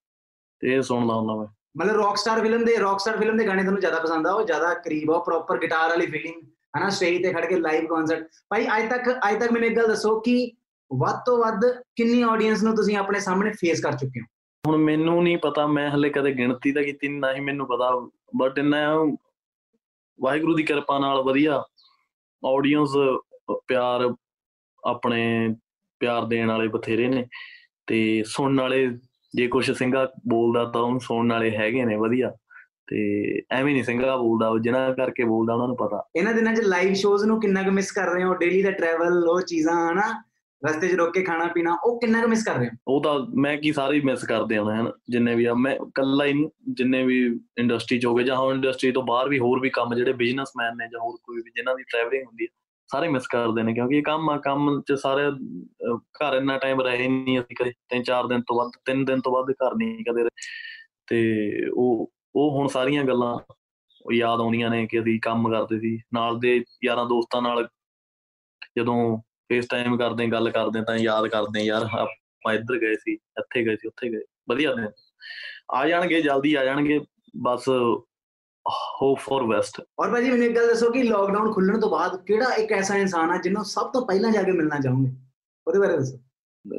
ਤੇ 0.61 0.75
ਇਹ 0.75 0.83
ਸੁਣਦਾ 0.83 1.15
ਹੁੰਦਾ 1.15 1.37
ਮੈਂ। 1.37 1.47
ਮਤਲਬ 1.77 1.97
ਰੌਕਸਟਾਰ 1.97 2.41
ਫਿਲਮ 2.41 2.65
ਦੇ 2.65 2.79
ਰੌਕਸਟਾਰ 2.79 3.17
ਫਿਲਮ 3.17 3.37
ਦੇ 3.37 3.47
ਗਾਣੇ 3.47 3.63
ਤੁਹਾਨੂੰ 3.63 3.81
ਜ਼ਿਆਦਾ 3.81 3.99
ਪਸੰਦ 3.99 4.27
ਆ? 4.27 4.33
ਉਹ 4.33 4.43
ਜ਼ਿਆਦਾ 4.43 4.75
ਕਰੀਬ 4.75 5.11
ਆ 5.11 5.19
ਪ੍ਰੋਪਰ 5.19 5.59
ਗਿਟਾਰ 5.59 5.89
ਵਾਲੀ 5.89 6.07
ਫੀਲਿੰਗ 6.07 6.43
ਹਨਾ? 6.79 6.89
ਸਟੇਜ 6.89 7.23
ਤੇ 7.23 7.33
ਖੜ 7.33 7.47
ਕੇ 7.47 7.57
ਲਾਈਵ 7.57 7.87
ਕਨਸਰਟ 7.87 8.29
ਭਾਈ 8.49 8.67
ਅੱਜ 8.67 8.91
ਤੱਕ 8.91 9.03
ਅੱਜ 9.29 9.41
ਤੱਕ 9.41 9.53
ਮੈਨੂੰ 9.53 9.69
ਇੱਕ 9.69 9.77
ਗੱਲ 9.77 9.89
ਦੱਸੋ 9.89 10.21
ਕਿ 10.21 10.53
ਵੱਧ 10.99 11.17
ਤੋਂ 11.27 11.39
ਵੱਧ 11.39 11.61
ਕਿੰਨੀ 11.97 12.23
ਆਡੀਅנס 12.23 12.63
ਨੂੰ 12.63 12.77
ਤੁਸੀਂ 12.77 12.97
ਆਪਣੇ 12.97 13.21
ਸਾਹਮਣੇ 13.21 13.51
ਫੇਸ 13.51 13.81
ਕਰ 13.81 13.93
ਚੁੱਕੇ 13.93 14.21
ਹੋ? 14.21 14.38
ਹੁਣ 14.67 14.77
ਮੈਨੂੰ 14.77 15.23
ਨਹੀਂ 15.23 15.39
ਪਤਾ 15.39 15.67
ਮੈਂ 15.67 15.91
ਹਲੇ 15.91 16.11
ਕਦੇ 16.11 16.33
ਗਿਣਤੀ 16.33 16.73
ਤਾਂ 16.73 16.83
ਕੀਤੀ 16.83 17.09
ਨੀ, 17.09 17.19
ਨਾ 17.19 17.33
ਹੀ 17.35 17.41
ਮੈਨੂੰ 17.41 17.67
ਪਤਾ 17.67 17.91
ਬਟ 18.37 18.59
ਇੰਨਾ 18.59 19.05
ਵਾਹਿਗੁਰੂ 20.21 20.55
ਦੀ 20.55 20.63
ਕਿਰਪਾ 20.63 20.99
ਨਾਲ 20.99 21.23
ਵਧੀਆ 21.23 21.65
ਆਡੀਅנס 22.43 22.89
ਪਿਆਰ 23.69 24.15
ਆਪਣੇ 24.85 25.55
ਪਿਆਰ 26.01 26.25
ਦੇਣ 26.25 26.49
ਵਾਲੇ 26.49 26.69
ਬਥੇਰੇ 26.69 27.09
ਨੇ 27.09 27.27
ਤੇ 27.87 28.23
ਸੁਣਨ 28.27 28.61
ਵਾਲੇ 28.61 28.89
ਜੇ 29.35 29.47
ਕੁਛ 29.47 29.71
ਸਿੰਘਾ 29.71 30.13
ਬੋਲਦਾ 30.29 30.65
ਤਾਂ 30.65 30.81
ਉਹਨੂੰ 30.81 31.01
ਸੁਣਨ 31.01 31.33
ਵਾਲੇ 31.33 31.57
ਹੈਗੇ 31.57 31.85
ਨੇ 31.85 31.97
ਵਧੀਆ 31.97 32.37
ਤੇ 32.87 32.99
ਐਵੇਂ 33.51 33.73
ਨਹੀਂ 33.73 33.85
ਸਿੰਘਾ 33.85 34.17
ਬੋਲਦਾ 34.17 34.49
ਉਹ 34.49 34.59
ਜਿਹਨਾਂ 34.59 34.95
ਕਰਕੇ 34.95 35.25
ਬੋਲਦਾ 35.25 35.55
ਉਹਨਾਂ 35.55 35.69
ਨੂੰ 35.69 35.77
ਪਤਾ। 35.77 36.03
ਇਹਨਾਂ 36.17 36.35
ਦਿਨਾਂ 36.35 36.55
'ਚ 36.55 36.61
ਲਾਈਵ 36.61 36.95
ਸ਼ੋਜ਼ 36.95 37.25
ਨੂੰ 37.25 37.41
ਕਿੰਨਾ 37.41 37.63
ਕੁ 37.63 37.71
ਮਿਸ 37.71 37.93
ਕਰ 37.93 38.07
ਰਹੇ 38.11 38.25
ਹੋ? 38.25 38.35
ਡੇਲੀ 38.35 38.63
ਦਾ 38.63 38.71
ਟਰੈਵਲ 38.71 39.29
ਉਹ 39.29 39.41
ਚੀਜ਼ਾਂ 39.41 39.93
ਹਨਾ? 39.93 40.23
ਰਸਤੇ 40.67 40.89
'ਚ 40.89 40.95
ਰੁਕ 40.95 41.13
ਕੇ 41.15 41.23
ਖਾਣਾ 41.23 41.47
ਪੀਣਾ 41.47 41.77
ਉਹ 41.85 42.01
ਕਿੰਨਾ 42.01 42.23
ਕੁ 42.23 42.29
ਮਿਸ 42.29 42.45
ਕਰ 42.45 42.55
ਰਹੇ 42.55 42.67
ਹੋ 42.67 42.97
ਉਹ 42.97 43.03
ਤਾਂ 43.03 43.19
ਮੈਂ 43.35 43.57
ਕੀ 43.59 43.73
ਸਾਰੇ 43.73 44.01
ਮਿਸ 44.01 44.25
ਕਰਦੇ 44.25 44.59
ਹੋਣੇ 44.59 44.79
ਹਨ 44.79 44.91
ਜਿੰਨੇ 45.11 45.35
ਵੀ 45.35 45.45
ਆ 45.45 45.55
ਮੈਂ 45.55 45.75
ਇਕੱਲਾ 45.75 46.25
ਹੀ 46.25 46.33
ਨਹੀਂ 46.33 46.49
ਜਿੰਨੇ 46.69 47.03
ਵੀ 47.05 47.39
ਇੰਡਸਟਰੀ 47.59 47.99
ਚ 47.99 48.07
ਹੋ 48.07 48.15
ਗਏ 48.15 48.25
ਜਾਂ 48.25 48.37
ਹੁਣ 48.37 48.55
ਇੰਡਸਟਰੀ 48.55 48.93
ਤੋਂ 48.93 49.03
ਬਾਹਰ 49.03 49.29
ਵੀ 49.29 49.39
ਹੋਰ 49.39 49.61
ਵੀ 49.61 49.71
ਕੰਮ 49.71 49.95
ਜਿਹੜੇ 49.95 50.13
ਬਿਜ਼ਨਸਮੈਨ 50.13 50.77
ਨੇ 50.77 50.89
ਜਾਂ 50.89 51.01
ਹੋਰ 51.01 51.17
ਕੋਈ 51.23 51.43
ਵੀ 51.43 51.51
ਜਿਨ੍ਹਾਂ 51.51 51.77
ਦੀ 51.77 51.83
ਟਰੈਵਲਿੰਗ 51.83 52.27
ਹੁੰਦੀ 52.27 52.45
ਹੈ 52.45 52.49
ਸਾਰੇ 52.91 53.09
ਮਿਸ 53.09 53.27
ਕਰਦੇ 53.27 53.63
ਨੇ 53.63 53.75
ਕਿਉਂਕਿ 53.75 53.97
ਇਹ 53.97 54.03
ਕੰਮ 54.03 54.31
ਆ 54.31 54.37
ਕੰਮ 54.39 54.83
ਚ 54.83 54.93
ਸਾਰੇ 54.93 55.29
ਅਹ, 55.29 55.99
ਘਰ 55.99 56.37
ਇੰਨਾ 56.37 56.59
ਟਾਈਮ 56.59 56.81
ਰਹੇ 56.81 57.09
ਨਹੀਂ 57.09 57.41
ਅਸੀਂ 57.41 57.57
ਕਦੇ 57.57 57.73
ਤਿੰਨ 57.89 58.03
ਚਾਰ 58.03 58.27
ਦਿਨ 58.27 58.43
ਤੋਂ 58.43 58.57
ਵੱਧ 58.57 58.71
ਤਿੰਨ 58.85 59.05
ਦਿਨ 59.05 59.21
ਤੋਂ 59.21 59.33
ਵੱਧ 59.33 59.51
ਘਰ 59.53 59.75
ਨਹੀਂ 59.75 60.05
ਕਦੇ 60.05 60.23
ਰਹੇ। 60.23 60.31
ਤੇ 61.07 61.71
ਉਹ 61.75 62.13
ਉਹ 62.35 62.59
ਹੁਣ 62.59 62.67
ਸਾਰੀਆਂ 62.67 63.05
ਗੱਲਾਂ 63.05 63.39
ਉਹ 64.07 64.13
ਯਾਦ 64.13 64.41
ਆਉਂਦੀਆਂ 64.41 64.71
ਨੇ 64.71 64.87
ਕਿ 64.87 65.01
ਅਸੀਂ 65.01 65.21
ਕੰਮ 65.21 65.51
ਕਰਦੇ 65.51 65.79
ਸੀ 65.81 65.99
ਨਾਲ 66.15 66.39
ਦੇ 66.39 66.65
ਯਾਰਾਂ 66.85 67.07
ਦੋਸਤਾਂ 67.07 67.43
ਨਾਲ 67.43 67.69
ਜਦੋਂ 68.79 69.19
ਫੇਸ 69.49 69.67
ਟਾਈਮ 69.67 69.97
ਕਰਦੇ 69.97 70.27
ਗੱਲ 70.27 70.51
ਕਰਦੇ 70.51 70.83
ਤਾਂ 70.83 70.97
ਯਾਦ 70.97 71.27
ਕਰਦੇ 71.27 71.61
ਯਾਰ 71.61 71.83
ਆਪਾਂ 71.83 72.55
ਇੱਧਰ 72.55 72.79
ਗਏ 72.79 72.95
ਸੀ 72.95 73.13
ਇੱਥੇ 73.13 73.65
ਗਏ 73.67 73.77
ਸੀ 73.77 73.89
ਉੱਥੇ 73.89 74.11
ਗਏ 74.11 74.23
ਵਧੀਆ 74.51 74.75
ਦਿਨ। 74.75 74.89
ਆ 75.71 75.87
ਜਾਣਗੇ 75.89 76.21
ਜਲਦੀ 76.23 76.55
ਆ 76.55 76.65
ਜਾਣਗੇ 76.65 77.01
ਬਸ 77.37 77.69
ਹੋਪ 79.03 79.19
ਫॉर 79.19 79.47
ਵੈਸਟ 79.47 79.81
ਔਰ 80.01 80.11
ਭਾਜੀ 80.11 80.31
ਮੈਨੂੰ 80.31 80.47
ਇੱਕ 80.47 80.57
ਗੱਲ 80.57 80.67
ਦੱਸੋ 80.67 80.91
ਕਿ 80.91 81.03
ਲੋਕਡਾਊਨ 81.03 81.53
ਖੁੱਲਣ 81.53 81.81
ਤੋਂ 81.81 81.91
ਬਾਅਦ 81.91 82.17
ਕਿਹੜਾ 82.25 82.51
ਇੱਕ 82.55 82.73
ਐਸਾ 82.73 82.97
ਇਨਸਾਨ 82.97 83.31
ਆ 83.31 83.37
ਜਿਹਨੂੰ 83.37 83.65
ਸਭ 83.65 83.91
ਤੋਂ 83.93 84.07
ਪਹਿਲਾਂ 84.07 84.31
ਜਾ 84.31 84.43
ਕੇ 84.43 84.53
ਮਿਲਣਾ 84.53 84.81
ਚਾਹੋਗੇ? 84.81 85.11
ਉਹਦੇ 85.67 85.79
ਬਾਰੇ 85.79 85.97
ਦੱਸੋ। 85.97 86.19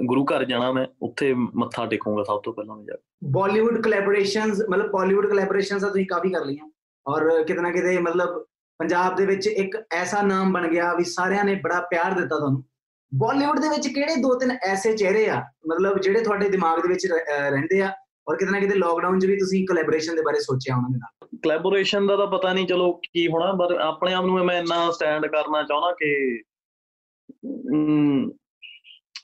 ਗੁਰੂ 0.05 0.25
ਘਰ 0.25 0.43
ਜਾਣਾ 0.45 0.71
ਮੈਂ 0.71 0.85
ਉੱਥੇ 1.01 1.33
ਮੱਥਾ 1.33 1.85
ਟੇਕੂੰਗਾ 1.85 2.23
ਸਭ 2.23 2.41
ਤੋਂ 2.41 2.53
ਪਹਿਲਾਂ 2.53 2.75
ਮੈਂ 2.75 2.85
ਜਾ 2.85 2.95
ਕੇ। 2.95 3.29
ਬਾਲੀਵੁੱਡ 3.31 3.81
ਕੋਲੈਬੋਰੇਸ਼ਨਸ 3.83 4.61
ਮਤਲਬ 4.69 4.91
ਬਾਲੀਵੁੱਡ 4.91 5.27
ਕੋਲੈਬੋਰੇਸ਼ਨਸ 5.27 5.81
ਤਾਂ 5.81 5.89
ਤੁਸੀਂ 5.89 6.05
ਕਾਫੀ 6.07 6.29
ਕਰ 6.29 6.45
ਲਈਆਂ। 6.45 6.71
ਔਰ 7.05 7.43
ਕਿਤੇ 7.43 7.61
ਨਾ 7.61 7.71
ਕਿਤੇ 7.71 7.97
ਮਤਲਬ 7.97 8.45
ਪੰਜਾਬ 8.79 9.15
ਦੇ 9.15 9.25
ਵਿੱਚ 9.25 9.47
ਇੱਕ 9.47 9.77
ਐਸਾ 9.91 10.21
ਨਾਮ 10.21 10.51
ਬਣ 10.53 10.67
ਗਿਆ 10.67 10.93
ਵੀ 10.93 11.03
ਸਾਰਿਆਂ 11.03 11.43
ਨੇ 11.43 11.55
ਬੜਾ 11.55 11.79
ਪਿਆਰ 11.81 12.11
ਦਿੱਤਾ 12.11 12.37
ਤੁਹਾਨੂੰ। 12.37 12.63
ਬਾਲੀਵੁੱਡ 13.11 13.59
ਦੇ 13.59 13.69
ਵਿੱਚ 13.69 13.87
ਕਿਹੜੇ 13.87 14.15
ਦੋ 14.15 14.37
ਤਿੰਨ 14.39 14.57
ਐਸੇ 14.63 14.95
ਚਿਹਰੇ 14.97 15.29
ਆ 15.29 15.39
ਮਤਲਬ 15.67 15.99
ਜਿਹੜੇ 15.99 16.21
ਤੁਹਾਡੇ 16.21 16.49
ਦਿਮਾਗ 16.49 16.81
ਦੇ 16.81 16.87
ਵਿੱਚ 16.87 17.07
ਰ- 17.07 17.17
ਅਹ 17.17 17.49
ਰਹਿੰਦੇ 17.49 17.81
ਆ 17.81 17.91
ਔਰ 18.27 18.35
ਕਿਤੇ 18.35 18.51
ਨਾ 18.51 18.59
ਕਿਤੇ 18.59 18.75
ਲੋਕਡਾਊਨ 18.75 19.19
'ਚ 19.19 19.25
ਵੀ 19.25 19.37
ਤੁਸੀਂ 19.37 19.67
ਕੋਲੈਬੋਰੇਸ਼ਨ 19.67 20.15
ਦੇ 20.15 20.21
ਬਾਰੇ 20.21 20.39
ਸੋਚਿਆ 20.39 20.75
ਉਹਨਾਂ 20.75 20.89
ਦੇ 20.89 20.97
ਨਾਲ? 20.97 21.27
ਕੋਲੈਬੋਰੇਸ਼ਨ 21.37 22.07
ਦਾ 22.07 22.17
ਤਾਂ 22.17 22.27
ਪਤਾ 22.27 22.53
ਨਹੀਂ 22.53 22.67
ਚਲੋ 22.67 22.91
ਕੀ 22.93 23.27
ਹੋਣਾ 23.27 23.51
ਪਰ 23.53 23.75
ਆਪਣੇ 23.75 24.13
ਆਪ 24.13 24.25
ਨੂੰ 24.25 24.45
ਮੈਂ 24.45 24.59
ਇੰਨਾ 24.59 24.91
ਸਟੈਂਡ 24.91 25.25
ਕਰਨਾ 25.25 25.63
ਚਾਹੁੰਦਾ 25.63 25.91
ਕਿ 25.91 26.41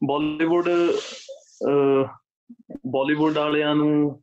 ਬਾਲੀਵੁੱਡ 0.08 0.70
ਬਾਲੀਵੁੱਡ 2.88 3.38
ਵਾਲਿਆਂ 3.38 3.76
ਨੂੰ 3.76 4.22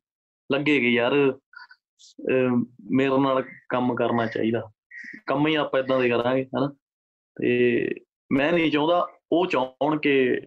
ਲੱਗੇ 0.53 0.81
ਕਿ 0.81 0.89
ਯਾਰ 0.89 1.13
ਅਹ, 1.13 2.57
ਮੇਰੇ 2.91 3.19
ਨਾਲ 3.19 3.43
ਕੰਮ 3.69 3.95
ਕਰਨਾ 3.95 4.27
ਚਾਹੀਦਾ। 4.27 4.71
ਕੰਮ 5.27 5.47
ਹੀ 5.47 5.55
ਆਪਾਂ 5.55 5.81
ਇਦਾਂ 5.81 6.01
ਦੇ 6.01 6.09
ਕਰਾਂਗੇ 6.09 6.45
ਹਨਾ? 6.45 6.69
ਤੇ 7.37 7.89
ਮੈਂ 8.33 8.53
ਨਹੀਂ 8.53 8.73
ਚਾਹੁੰਦਾ 8.73 9.07
ਉਹ 9.33 9.47
ਚਾਹਣ 9.47 9.99
ਕਿ 9.99 10.41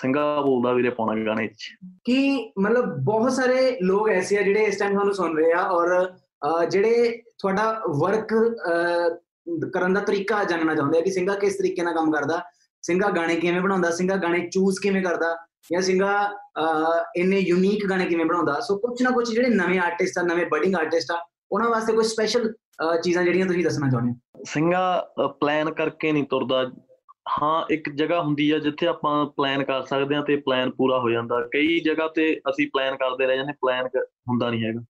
ਸਿੰਘਾ 0.00 0.40
ਬੋਲਦਾ 0.40 0.72
ਵੀਰੇ 0.72 0.90
ਪਾਉਣਾ 0.90 1.24
ਗਾਣੇ 1.24 1.48
'ਚ। 1.48 1.68
ਕਿ 2.04 2.50
ਮਤਲਬ 2.58 2.96
ਬਹੁਤ 3.04 3.32
ਸਾਰੇ 3.32 3.78
ਲੋਕ 3.82 4.08
ਐਸੇ 4.08 4.38
ਆ 4.38 4.42
ਜਿਹੜੇ 4.42 4.64
ਇਸ 4.64 4.78
ਟਾਈਮ 4.78 4.92
ਤੁਹਾਨੂੰ 4.92 5.14
ਸੁਣ 5.14 5.36
ਰਹੇ 5.36 5.52
ਆ 5.52 5.62
ਔਰ 5.62 6.06
ਅਹ, 6.06 6.64
ਜਿਹੜੇ 6.64 7.22
ਤੁਹਾਡਾ 7.38 7.82
ਵਰਕ 8.00 8.34
ਕਰਨ 9.72 9.94
ਦਾ 9.94 10.00
ਤਰੀਕਾ 10.00 10.44
ਜਾਣਨਾ 10.44 10.74
ਚਾਹੁੰਦੇ 10.74 10.98
ਆ 10.98 11.00
ਕਿ 11.00 11.10
ਸਿੰਘਾ 11.10 11.34
ਕਿਸ 11.34 11.56
ਤਰੀਕੇ 11.56 11.82
ਨਾਲ 11.82 11.94
ਕੰਮ 11.94 12.12
ਕਰਦਾ 12.12 12.42
ਸਿੰਘਾ 12.82 13.10
ਗਾਣੇ 13.10 13.36
ਕਿਵੇਂ 13.36 13.60
ਬਣਾਉਂਦਾ 13.60 13.90
ਸਿੰਘਾ 13.90 14.16
ਗਾਣੇ 14.16 14.48
ਚੂਜ਼ 14.48 14.80
ਕਿਵੇਂ 14.80 15.02
ਕਰਦਾ 15.02 15.36
ਜਾਂ 15.72 15.80
ਸਿੰਘਾ 15.80 16.26
ਅਹ, 16.60 17.04
ਇੰਨੇ 17.16 17.38
ਯੂਨੀਕ 17.38 17.86
ਗਾਣੇ 17.90 18.06
ਕਿਵੇਂ 18.06 18.24
ਬਣਾਉਂਦਾ। 18.24 18.60
ਸੋ 18.60 18.78
ਕੁਝ 18.78 19.02
ਨਾ 19.02 19.10
ਕੁਝ 19.10 19.30
ਜਿਹੜੇ 19.30 19.48
ਨਵੇਂ 19.48 19.80
ਆਰਟਿਸਟ 19.80 20.18
ਆ 20.18 20.22
ਨਵੇਂ 20.22 20.46
ਬਡਿੰਗ 20.46 20.74
ਆਰਟਿਸਟ 20.74 21.10
ਆ 21.10 21.26
ਉਹਨਾਂ 21.52 21.70
ਵਾਸਤੇ 21.70 21.92
ਕੋਈ 21.92 22.04
ਸਪੈਸ਼ਲ 22.04 22.52
ਚੀਜ਼ਾਂ 23.02 23.24
ਜਿਹੜੀਆਂ 23.24 23.46
ਤੁਸੀਂ 23.46 23.64
ਦੱਸਣਾ 23.64 23.90
ਚਾਹੁੰਦੇ 23.90 24.12
ਹੋ? 24.12 24.42
ਸਿੰਘਾ 24.44 25.08
ਪਲਾਨ 25.40 25.72
ਕਰਕੇ 25.72 26.12
ਨਹੀਂ 26.12 26.24
ਤੁਰਦਾ। 26.24 26.70
ਹਾਂ, 27.42 27.64
ਇੱਕ 27.70 27.90
ਜਗ੍ਹਾ 27.90 28.20
ਹੁੰਦੀ 28.20 28.50
ਆ 28.50 28.58
ਜਿੱਥੇ 28.58 28.86
ਆਪਾਂ 28.86 29.26
ਪਲਾਨ 29.26 29.64
ਕਰ 29.64 29.82
ਸਕਦੇ 29.82 30.14
ਹਾਂ 30.14 30.22
ਤੇ 30.22 30.36
ਪਲਾਨ 30.36 30.70
ਪੂਰਾ 30.70 30.98
ਹੋ 30.98 31.10
ਜਾਂਦਾ। 31.10 31.40
ਕਈ 31.40 31.80
ਜਗ੍ਹਾ 31.80 32.08
ਤੇ 32.08 32.40
ਅਸੀਂ 32.50 32.68
ਪਲਾਨ 32.72 32.96
ਕਰਦੇ 32.96 33.26
ਰਹਿ 33.26 33.36
ਜਾਂਦੇ 33.36 33.52
ਪਲਾਨ 33.52 33.88
ਹੁੰਦਾ 34.06 34.50
ਨਹੀਂ 34.50 34.64
ਹੈਗਾ। 34.64 34.80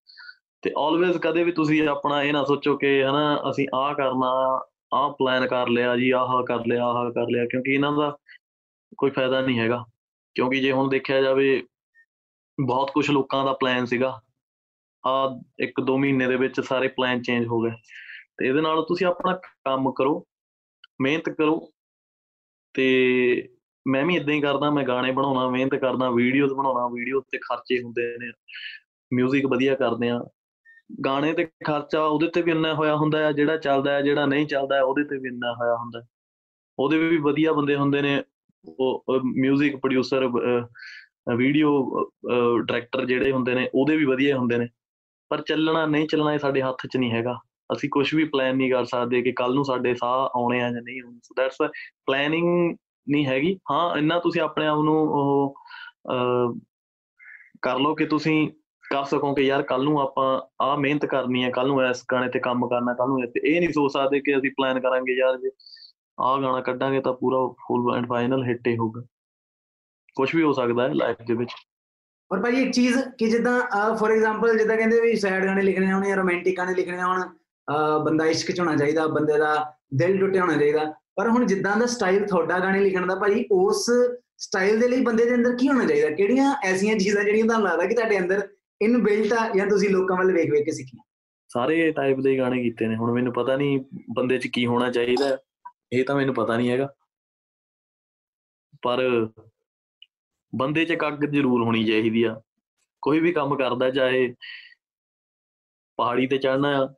ਤੇ 0.62 0.73
ਆਲਵੇਜ਼ 0.78 1.18
ਕਦੇ 1.18 1.45
ਵੀ 1.45 1.52
ਤੁਸੀਂ 1.52 1.88
ਆਪਣਾ 1.88 2.23
ਇਹ 2.23 2.33
ਨਾ 2.33 2.45
ਸੋਚੋ 2.45 2.76
ਕਿ 2.76 3.04
ਹਨਾ, 3.04 3.42
ਅਸੀਂ 3.50 3.68
ਆਹ 3.75 3.95
ਕਰਨਾ, 3.95 4.61
ਆਹ 4.95 5.11
ਪਲਾਨ 5.11 5.47
ਕਰ 5.47 5.68
ਲਿਆ 5.68 5.97
ਜੀ, 5.97 6.11
ਆਹ 6.11 6.42
ਕਰ 6.42 6.66
ਲਿਆ, 6.66 6.85
ਆਹ 6.87 7.11
ਕਰ 7.11 7.26
ਲਿਆ, 7.28 7.45
ਕਿਉਂਕਿ 7.45 7.75
ਇਹਨਾਂ 7.75 7.92
ਦਾ 7.92 8.16
ਕੋਈ 8.99 9.11
ਫਾਇਦਾ 9.11 9.40
ਨਹੀਂ 9.40 9.59
ਹੈਗਾ। 9.61 9.85
ਕਿਉਂਕਿ 10.35 10.61
ਜੇ 10.61 10.73
ਹੁਣ 10.73 10.88
ਦੇਖਿਆ 10.88 11.23
ਜਾਵੇ, 11.23 11.62
ਬਹੁਤ 12.61 12.90
ਕੁਝ 12.90 13.11
ਲੋਕਾਂ 13.11 13.45
ਦਾ 13.45 13.52
ਪਲਾਨ 13.52 13.87
ਸੀਗਾ। 13.87 14.21
ਆ 15.04 15.40
ਇੱਕ 15.60 15.82
ਦੋ 15.82 15.98
ਮਹੀਨੇ 15.98 16.28
ਦੇ 16.28 16.36
ਵਿੱਚ 16.36 16.60
ਸਾਰੇ 16.62 16.88
ਪਲਾਨ 16.88 17.22
ਚੇਂਜ 17.22 17.46
ਹੋ 17.48 17.62
ਗਏ 17.62 17.72
ਤੇ 18.38 18.48
ਇਹਦੇ 18.48 18.62
ਨਾਲ 18.62 18.82
ਤੁਸੀਂ 18.84 19.08
ਆਪਣਾ 19.08 19.34
ਕੰਮ 19.66 19.92
ਕਰੋ 19.92 20.25
ਮਿਹਨਤ 21.02 21.30
ਕਰੋ 21.30 21.60
ਤੇ 22.74 22.86
ਮੈਂ 23.86 24.06
ਵੀ 24.06 24.16
ਇਦਾਂ 24.16 24.34
ਹੀ 24.34 24.42
ਕਰਦਾ 24.42 24.70
ਮੈਂ 24.70 24.84
ਗਾਣੇ 24.84 25.12
ਬਣਾਉਣਾ 25.12 25.48
ਮਿਹਨਤ 25.50 25.75
ਕਰਦਾ 25.75 26.10
ਵੀਡੀਓਜ਼ 26.10 26.54
ਬਣਾਉਣਾ 26.54 26.88
ਵੀਡੀਓ 26.88 27.20
ਤੇ 27.32 27.38
ਖਰਚੇ 27.38 27.82
ਹੁੰਦੇ 27.84 28.16
ਨੇ 28.18 28.32
뮤직 29.12 29.50
ਵਧੀਆ 29.50 29.75
ਕਰਦੇ 29.75 30.10
ਆ 30.10 30.20
ਗਾਣੇ 31.06 31.34
ਤੇ 31.34 31.46
ਖਰਚਾ 31.66 32.04
ਉਹਦੇ 32.06 32.28
ਤੇ 32.28 32.42
ਵੀ 32.42 32.52
ਇੰਨਾ 32.52 32.74
ਹੋਇਆ 32.74 32.96
ਹੁੰਦਾ 32.96 33.20
ਹੈ 33.20 33.32
ਜਿਹੜਾ 33.32 33.58
ਚੱਲਦਾ 33.58 33.92
ਹੈ 33.92 34.02
ਜਿਹੜਾ 34.02 34.25
ਨਹੀਂ 34.25 34.48
ਚੱਲਦਾ 34.48 34.75
ਹੈ, 34.75 34.82
ਉਹਦੇ 34.82 35.04
ਤੇ 35.04 35.18
ਵੀ 35.18 35.30
ਇੰਨਾ 35.30 35.54
ਹੋਇਆ 35.54 35.75
ਹੁੰਦਾ 35.75 36.00
ਹੈ। 36.00 36.06
ਉਹਦੇ 36.80 36.98
ਵੀ 37.00 37.18
ਵਧੀਆ 37.18 37.54
ਬੰਦੇ 37.54 37.75
ਹੁੰਦੇ 37.75 38.02
ਨੇ 38.02 38.24
ਉਹ 38.66 39.06
뮤직 39.46 39.78
ਪ੍ਰੋਡਿਊਸਰ 39.80 40.28
ਵੀਡੀਓ 41.38 41.72
ਡਾਇਰੈਕਟਰ 42.66 43.06
ਜਿਹੜੇ 43.06 43.32
ਹੁੰਦੇ 43.32 43.54
ਨੇ 43.56 43.70
ਉਹਦੇ 43.74 43.98
ਵੀ 43.98 44.06
ਵਧੀਆ 44.06 44.38
ਹੁੰਦੇ 44.38 44.58
ਨੇ 44.58 44.68
ਪਰ 45.29 45.43
ਚੱਲਣਾ 45.43 45.87
ਨਹੀਂ 45.87 46.09
ਚੱਲਣਾ 46.09 46.35
ਇਹ 46.35 46.39
ਸਾਡੇ 46.39 46.63
ਹੱਥ 46.63 46.87
'ਚ 46.87 46.97
ਨਹੀਂ 46.97 47.13
ਹੈਗਾ। 47.13 47.39
ਅਸੀਂ 47.73 47.89
ਕੁਝ 47.93 48.15
ਵੀ 48.15 48.25
ਪਲਾਨ 48.25 48.57
ਨਹੀਂ 48.57 48.73
ਕਰ 48.73 48.85
ਸਕਦੇ 48.85 49.23
ਕਿ 49.23 49.33
ਕੱਲ 49.33 49.55
ਨੂੰ 49.55 49.65
ਸਾਡੇ 49.65 49.95
ਸਾਹ 49.95 50.29
ਆਉਣੇ 50.37 50.63
ਆ 50.63 50.71
ਜਾਂ 50.71 50.83
ਨਹੀਂ 50.83 51.03
ਆਉਣੇ। 51.03 51.21
ਸੋ 51.25 51.35
ਦੈਟਸ 51.43 51.57
ਵਾਈ 51.61 51.69
ਪਲੈਨਿੰਗ 52.07 52.77
ਨਹੀਂ 53.09 53.27
ਹੈਗੀ। 53.27 53.59
ਹਾਂ 53.71 53.97
ਇੰਨਾ 53.97 54.19
ਤੁਸੀਂ 54.19 54.43
ਆਪਣੇ 54.43 54.67
ਆਪ 54.67 54.79
ਨੂੰ 54.79 54.99
ਉਹ 54.99 55.55
ਅਹ, 56.13 56.59
ਕਰ 57.63 57.79
ਲਓ 57.79 57.95
ਕਿ 57.95 58.07
ਤੁਸੀਂ 58.07 58.49
ਕਰ 58.91 59.05
ਸਕੋ 59.05 59.35
ਕਿ 59.35 59.43
ਯਾਰ 59.43 59.63
ਕੱਲ 59.63 59.85
ਨੂੰ 59.85 60.01
ਆਪਾਂ 60.01 60.41
ਆਹ 60.65 60.77
ਮਿਹਨਤ 60.77 61.07
ਕਰਨੀ 61.07 61.45
ਹੈ 61.45 61.51
ਕੱਲ 61.51 61.67
ਨੂੰ 61.67 61.85
ਇਸ 61.85 62.05
ਗਾਣੇ 62.13 62.29
ਤੇ 62.29 62.39
ਕੰਮ 62.39 62.69
ਕਰਨਾ 62.69 62.95
ਕੱਲ 62.95 63.09
ਨੂੰ 63.09 63.25
ਇਸ 63.25 63.31
ਤੇ 63.31 63.41
ਇਹ 63.45 63.61
ਨਹੀਂ 63.61 63.71
ਸੋਚ 63.71 63.93
ਸਕਦੇ 63.93 64.21
ਕਿ 64.21 64.39
ਅਸੀਂ 64.39 64.51
ਪਲਾਨ 64.51 64.81
ਕਰਾਂਗੇ 64.81 65.19
ਯਾਰ 65.19 65.37
ਜੇ 65.37 65.51
ਆਹ 66.21 66.39
ਗਾਣਾ 66.39 66.61
ਕੱਢਾਂਗੇ 66.61 67.01
ਤਾਂ 67.01 67.13
ਪੂਰਾ 67.13 67.53
ਫੁੱਲ 67.53 67.97
ਐਂਡ 67.97 68.09
ਫਾਈਨਲ 68.09 68.45
ਹਿੱਟ 68.45 68.69
ਹੀ 68.69 68.77
ਹੋਊਗਾ। 68.77 69.03
ਕੁਝ 70.15 70.37
ਵੀ 70.37 70.43
ਹੋ 70.43 70.53
ਸਕਦਾ 70.53 70.89
ਹੈ 70.89 70.95
ਲਾਈਫ 70.95 71.17
ਦੇ 71.27 71.35
ਵਿੱਚ। 71.35 71.51
ਔਰ 72.33 72.43
ਭਾਜੀ 72.43 72.63
ਇੱਕ 72.63 72.71
ਚੀਜ਼ 72.71 72.99
ਕਿ 73.19 73.31
ਜਿੱਦਾਂ 73.31 73.63
ਫੋਰ 73.97 74.11
ਐਗਜ਼ਾਮਪਲ 74.11 74.59
ਜਿੱਦਾਂ 74.59 74.77
ਕਹਿੰਦੇ 74.77 75.01
ਵੀ 75.01 75.17
ਸੈਡ 75.17 75.47
ਗਾਣੇ 75.47 75.63
ਲਿਖਣੇ 75.63 75.93
ਹੋਣ 75.93 76.09
ਜਾਂ 76.09 76.17
ਰੋਮਾਂਟਿਕ 76.17 76.59
ਗਾਣੇ 76.59 76.75
ਲਿਖਣੇ 76.75 77.03
ਹੋਣ, 77.03 77.23
ਅਹ, 77.23 78.05
ਬੰਦਾ 78.05 78.27
ਇਸ਼ਕ 78.27 78.53
ਚ 78.53 78.61
ਹੋਣਾ 78.61 78.77
ਚਾਹੀਦਾ, 78.77 79.07
ਬੰਦੇ 79.07 79.39
ਦਾ 79.39 79.75
ਦਿਲ 79.95 80.21
ਟੁੱਟਿਆ 80.21 80.43
ਹੋਣਾ 80.43 80.57
ਚਾਹੀਦਾ। 80.57 80.95
ਪਰ 81.17 81.29
ਹੁਣ 81.29 81.47
ਜਿੱਦਾਂ 81.47 81.77
ਦਾ 81.77 81.87
ਸਟਾਈਲ 81.87 82.27
ਤੁਹਾਡਾ 82.27 82.59
ਗਾਣੇ 82.59 82.81
ਲਿਖਣ 82.81 83.07
ਦਾ 83.07 83.15
ਭਾਜੀ, 83.15 83.45
ਉਸ 83.51 83.91
ਸਟਾਈਲ 84.39 84.81
ਦੇ 84.81 84.89
ਲਈ 84.89 85.01
ਬੰਦੇ 85.01 85.25
ਦੇ 85.25 85.35
ਅੰਦਰ 85.35 85.57
ਕੀ 85.57 85.69
ਹੋਣਾ 85.69 85.85
ਚਾਹੀਦਾ? 85.85 86.11
ਕਿਹੜੀਆਂ 86.11 86.55
ਐਸੀਆਂ 86.63 86.99
ਚੀਜ਼ਾਂ 86.99 87.25
ਜਿਹੜੀਆਂ 87.25 87.45
ਤੁਹਾਨੂੰ 87.45 87.69
ਲੱਗਦਾ 87.69 87.87
ਕਿ 87.87 87.95
ਤੁਹਾਡੇ 87.95 88.19
ਅੰਦਰ 88.19 88.49
ਇਨ 88.83 89.03
ਬਿਲਟ 89.03 89.33
ਆ 89.33 89.51
ਜਾਂ 89.57 89.67
ਤੁਸੀਂ 89.67 89.91
ਲੋਕਾਂ 89.91 90.17
ਵੱਲ 90.17 90.33
ਵੇਖ 90.33 90.51
ਵੇਖ 90.51 90.65
ਕੇ 90.65 90.73
ਸਿੱਖੀਆਂ? 90.73 91.05
ਸਾਰੇ 91.49 91.93
ਟਾਈਪ 91.93 92.21
ਦੇ 92.21 92.31
ਹੀ 92.31 92.39
ਗਾਣੇ 92.39 92.63
ਕੀਤੇ 92.63 92.87
ਨੇ। 92.87 92.97
ਹੁਣ 92.97 93.13
ਮੈਨੂੰ 93.13 93.33
ਪਤਾ 93.33 93.57
ਨਹੀਂ 93.57 93.85
ਬੰਦੇ 94.15 94.39
'ਚ 94.39 94.47
ਕੀ 94.47 94.67
ਹੋਣਾ 94.67 94.91
ਚਾਹੀਦਾ। 94.91 95.29
ਹੈ। 95.29 95.37
ਇਹ 95.93 96.05
ਤਾਂ 96.05 96.17
ਮੈਨੂੰ 96.17 96.35
ਪਤਾ 96.35 96.57
ਨਹੀਂ 96.57 96.71
ਹੈਗਾ। 96.71 96.95
ਪਰ 98.83 99.29
ਬੰਦੇ 100.52 100.85
'ਚ 100.85 100.93
ਕੱਗ 100.93 101.25
ਜ਼ਰੂਰ 101.25 101.62
ਹੋਣੀ 101.62 101.85
ਚਾਹੀਦੀ 101.85 102.23
ਆ। 102.23 102.40
ਕੋਈ 103.02 103.21
ਵੀ 103.21 103.33
ਕੰਮ 103.33 103.57
ਕਰਦਾ 103.57 103.90
ਚਾਹੇ 103.90 104.35
ਪਹਾੜੀ 105.99 106.26
ਤੇ 106.26 106.38
ਚੜਨਾ 106.38 106.69
ਆ 106.78 106.88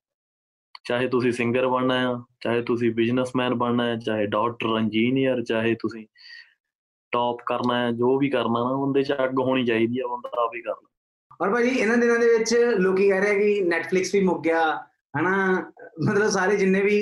ਚਾਹੇ 0.85 1.09
ਤੁਸੀਂ 1.09 1.33
ਸਿੰਗਰ 1.33 1.67
ਬਣਨਾ 1.67 1.95
ਆ 2.11 2.23
ਚਾਹੇ 2.41 2.63
ਤੁਸੀਂ 2.63 2.91
ਬਿਜ਼ਨਸਮੈਨ 2.91 3.55
ਬਣਨਾ 3.55 3.85
ਹੈ 3.87 3.97
ਚਾਹੇ 3.97 4.27
ਡਾਕਟਰ 4.27 4.77
ਇੰਜੀਨੀਅਰ 4.79 5.43
ਚਾਹੇ 5.45 5.75
ਤੁਸੀਂ 5.75 6.07
ਟੌਪ 7.13 7.39
ਕਰਨਾ 7.47 7.79
ਹੈ 7.81 7.91
ਜੋ 7.93 8.17
ਵੀ 8.19 8.29
ਕਰਨਾ 8.31 8.63
ਨਾ 8.65 8.77
ਬੰਦੇ 8.77 9.03
'ਚ 9.03 9.13
ਅੱਗ 9.25 9.39
ਹੋਣੀ 9.39 9.65
ਚਾਹੀਦੀ 9.67 9.99
ਆ 10.01 10.07
ਬੰਦਾ 10.07 10.43
ਆਪ 10.43 10.55
ਹੀ 10.55 10.61
ਕਰ 10.63 10.75
ਔਰ 11.41 11.51
ਭਾਜੀ 11.53 11.69
ਇਹਨਾਂ 11.71 11.97
ਦਿਨਾਂ 11.97 12.19
ਦੇ 12.19 12.27
ਵਿੱਚ 12.29 12.55
ਲੋਕੀ 12.79 13.09
ਕਹਿ 13.09 13.21
ਰਹੇ 13.21 13.31
ਆ 13.31 13.35
ਕਿ 13.35 13.61
ਨੈਟਫਲਿਕਸ 13.61 14.15
ਵੀ 14.15 14.21
ਮੁੱਕ 14.21 14.43
ਗਿਆ 14.43 14.63
ਹਨਾ? 15.15 15.37
ਮਤਲਬ 16.05 16.29
ਸਾਰੇ 16.29 16.57
ਜਿੰਨੇ 16.57 16.81
ਵੀ 16.83 16.99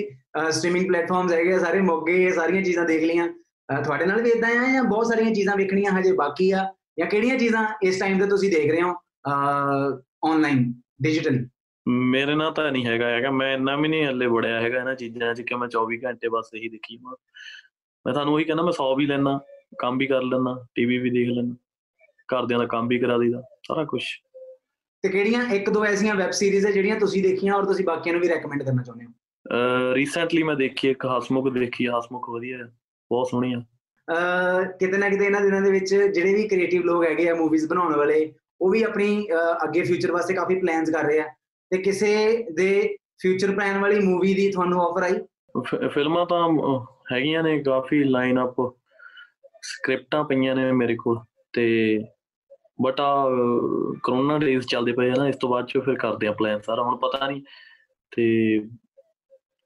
ਸਟ੍ਰੀਮਿੰਗ 0.50 0.86
ਪਲੇਟਫਾਰਮਸ 0.88 1.32
ਹੈਗੇ 1.32 1.52
ਆ, 1.52 1.58
ਸਾਰੇ 1.58 1.80
ਮੋਗੇ 1.80 2.22
ਇਹ 2.24 2.32
ਸਾਰੀਆਂ 2.32 2.62
ਚੀਜ਼ਾਂ 2.62 2.84
ਦੇਖ 2.84 3.02
ਲੀਆਂ 3.02 3.26
ਅਹ 3.26 3.32
ਤੁਹਾਡੇ 3.68 4.06
ਨਾਲ 4.06 4.22
ਵੀ 4.22 4.30
ਇਦਾਂ 4.30 4.48
ਆ 4.58 4.72
ਜਾਂ 4.72 4.82
ਬਹੁਤ 4.84 5.06
ਸਾਰੀਆਂ 5.06 5.34
ਚੀਜ਼ਾਂ 5.34 5.56
ਵੇਖਣੀਆਂ 5.56 5.92
ਹਜੇ 5.92 6.12
ਬਾਕੀ 6.12 6.50
ਆ? 6.50 6.64
ਜਾਂ 6.98 7.06
ਕਿਹੜੀਆਂ 7.06 7.36
ਚੀਜ਼ਾਂ 7.38 7.64
ਇਸ 7.82 7.98
ਟਾਈਮ 7.98 8.18
ਤੇ 8.18 8.26
ਤੁਸੀਂ 8.26 8.50
ਦੇਖ 8.50 8.70
ਰਹੇ 8.70 8.82
ਹੋ 8.82 8.94
ਆਨਲਾਈਨ 10.24 10.72
ਡਿਜੀਟਲੀ 11.02 11.44
ਮੇਰੇ 11.86 12.34
ਨਾਲ 12.34 12.52
ਤਾਂ 12.52 12.70
ਨਹੀਂ 12.72 12.84
ਹੈਗਾ 12.86 13.08
ਹੈਗਾ। 13.08 13.30
ਮੈਂ 13.30 13.52
ਇੰਨਾ 13.54 13.76
ਵੀ 13.76 13.88
ਨਹੀਂ 13.88 14.04
ਹੱਲੇ 14.06 14.26
ਵੜਿਆ 14.26 14.60
ਹੈਗਾ 14.60 14.78
ਇਹਨਾਂ 14.78 14.94
ਚੀਜ਼ਾਂ 14.94 15.34
'ਚ 15.34 15.40
ਕਿ 15.40 15.54
ਮੈਂ 15.54 15.68
24 15.68 15.98
ਘੰਟੇ 16.04 16.28
ਬਸ 16.28 16.50
ਇਹੀ 16.54 16.68
ਦੇਖੀ 16.68 16.96
ਜਾਵਾਂ। 16.96 17.14
ਮੈਂ 18.06 18.12
ਤੁਹਾਨੂੰ 18.14 18.34
ਉਹੀ 18.34 18.44
ਕਹਿੰਦਾ 18.44 18.62
ਮੈਂ 18.62 18.72
ਸੌ 18.72 18.94
ਵੀ 18.96 19.06
ਲੈਣਾ 19.06 19.38
ਕੰਮ 19.78 19.98
ਵੀ 19.98 20.06
ਕਰ 20.06 20.22
ਲੈਣਾ 20.22 20.54
ਟੀਵੀ 20.74 20.98
ਵੀ 20.98 21.10
ਦੇਖ 21.10 21.28
ਲੈਣਾ 21.28 21.54
ਘਰਦਿਆਂ 22.28 22.58
ਦਾ 22.58 22.66
ਕੰਮ 22.66 22.88
ਵੀ 22.88 22.98
ਕਰਾ 22.98 23.18
ਦਈਦਾ 23.18 23.42
ਸਾਰਾ 23.68 23.84
ਕੁਝ 23.84 24.02
ਤੇ 25.04 25.08
ਕਿਹੜੀਆਂ 25.08 25.42
ਇੱਕ 25.54 25.70
ਦੋ 25.70 25.84
ਐਸੀਆਂ 25.84 26.14
ਵੈਬ 26.14 26.30
ਸੀਰੀਜ਼ 26.30 26.66
ਹੈ 26.66 26.70
ਜਿਹੜੀਆਂ 26.72 26.98
ਤੁਸੀਂ 27.00 27.22
ਦੇਖੀਆਂ 27.22 27.54
ਔਰ 27.54 27.64
ਤੁਸੀਂ 27.64 27.84
ਬਾਕੀਆਂ 27.84 28.14
ਨੂੰ 28.14 28.22
ਵੀ 28.22 28.28
ਰეკਮੈਂਡ 28.28 28.62
ਕਰਨਾ 28.62 28.82
ਚਾਹੁੰਦੇ 28.82 29.04
ਹੋ? 29.06 29.94
ਰੀਸੈਂਟਲੀ 29.94 30.42
ਮੈਂ 30.42 30.54
ਦੇਖੀ 30.56 30.88
ਇੱਕ 30.88 31.06
ਹਸਮੁਖ 31.06 31.48
ਦੇਖੀ 31.52 31.86
ਹਸਮੁਖ 31.88 32.28
ਵਧੀਆ 32.30 32.58
ਹੈ 32.58 32.68
ਬਹੁਤ 33.10 33.28
ਸੋਹਣੀ 33.30 33.52
ਆ। 33.52 33.60
ਅਹ 34.08 34.64
ਕਿਤੇ 34.78 34.98
ਨਾ 34.98 35.08
ਕਿਤੇ 35.08 35.24
ਇਹਨਾਂ 35.24 35.40
ਦਿਨਾਂ 35.40 35.60
ਦੇ 35.60 35.70
ਵਿੱਚ 35.70 35.94
ਜਿਹੜੇ 35.94 36.34
ਵੀ 36.34 36.48
ਕ੍ਰੀਏਟਿਵ 36.48 36.82
ਲੋਕ 36.82 37.04
ਹੈਗੇ 37.04 37.28
ਆ 37.28 37.34
ਮੂਵੀਜ਼ 37.34 37.68
ਬਣਾਉਣ 37.68 37.96
ਵਾਲੇ 37.96 38.32
ਉਹ 38.60 38.70
ਵੀ 38.70 38.82
ਆਪਣੀ 38.82 39.26
ਅੱਗੇ 39.64 39.82
ਫਿਊਚਰ 39.82 40.12
ਵਾਸਤੇ 40.12 40.34
ਕਾਫੀ 40.34 40.60
ਪਲਾਨਸ 40.60 40.90
ਕਰ 40.90 41.04
ਰਹੇ 41.04 41.20
ਆ। 41.20 41.28
ਤੇ 41.70 41.78
ਕਿਸੇ 41.78 42.42
ਦੇ 42.54 42.96
ਫਿਊਚਰ 43.22 43.50
ਪਲਾਨ 43.50 43.80
ਵਾਲੀ 43.80 43.98
ਮੂਵੀ 44.00 44.34
ਦੀ 44.34 44.50
ਤੁਹਾਨੂੰ 44.50 44.82
ਆਫਰ 44.82 45.02
ਆਈ? 45.02 45.18
ਫਿਲਮਾਂ 45.88 46.26
ਤਾਂ 46.26 46.48
ਹੈਗੀਆਂ 47.12 47.42
ਨੇ 47.42 47.62
ਕਾਫੀ 47.62 48.02
ਲਾਈਨ 48.04 48.44
ਅਪ 48.44 48.56
ਸਕ੍ਰਿਪਟਾਂ 49.62 50.24
ਪਈਆਂ 50.24 50.54
ਨੇ 50.56 50.70
ਮੇਰੇ 50.72 50.96
ਕੋਲ। 50.96 51.18
ਤੇ 51.52 51.98
ਬਟ 52.82 53.00
ਆ 53.00 53.28
ਕਰੋਨਾ 54.04 54.38
ਡੇਜ਼ 54.38 54.66
ਚੱਲਦੇ 54.66 54.92
ਪਏ 54.92 55.10
ਆ 55.10 55.14
ਨਾ 55.18 55.28
ਇਸ 55.28 55.36
ਤੋਂ 55.36 55.48
ਬਾਅਦ 55.50 55.66
ਚ 55.66 55.78
ਫਿਰ 55.78 55.94
ਕਰਦੇ 55.94 56.26
ਆ 56.26 56.32
ਪਲਾਨ 56.32 56.60
ਸਾਰਾ 56.60 56.82
ਹੁਣ 56.82 56.96
ਪਤਾ 56.96 57.26
ਨਹੀਂ 57.26 57.42
ਤੇ 58.16 58.26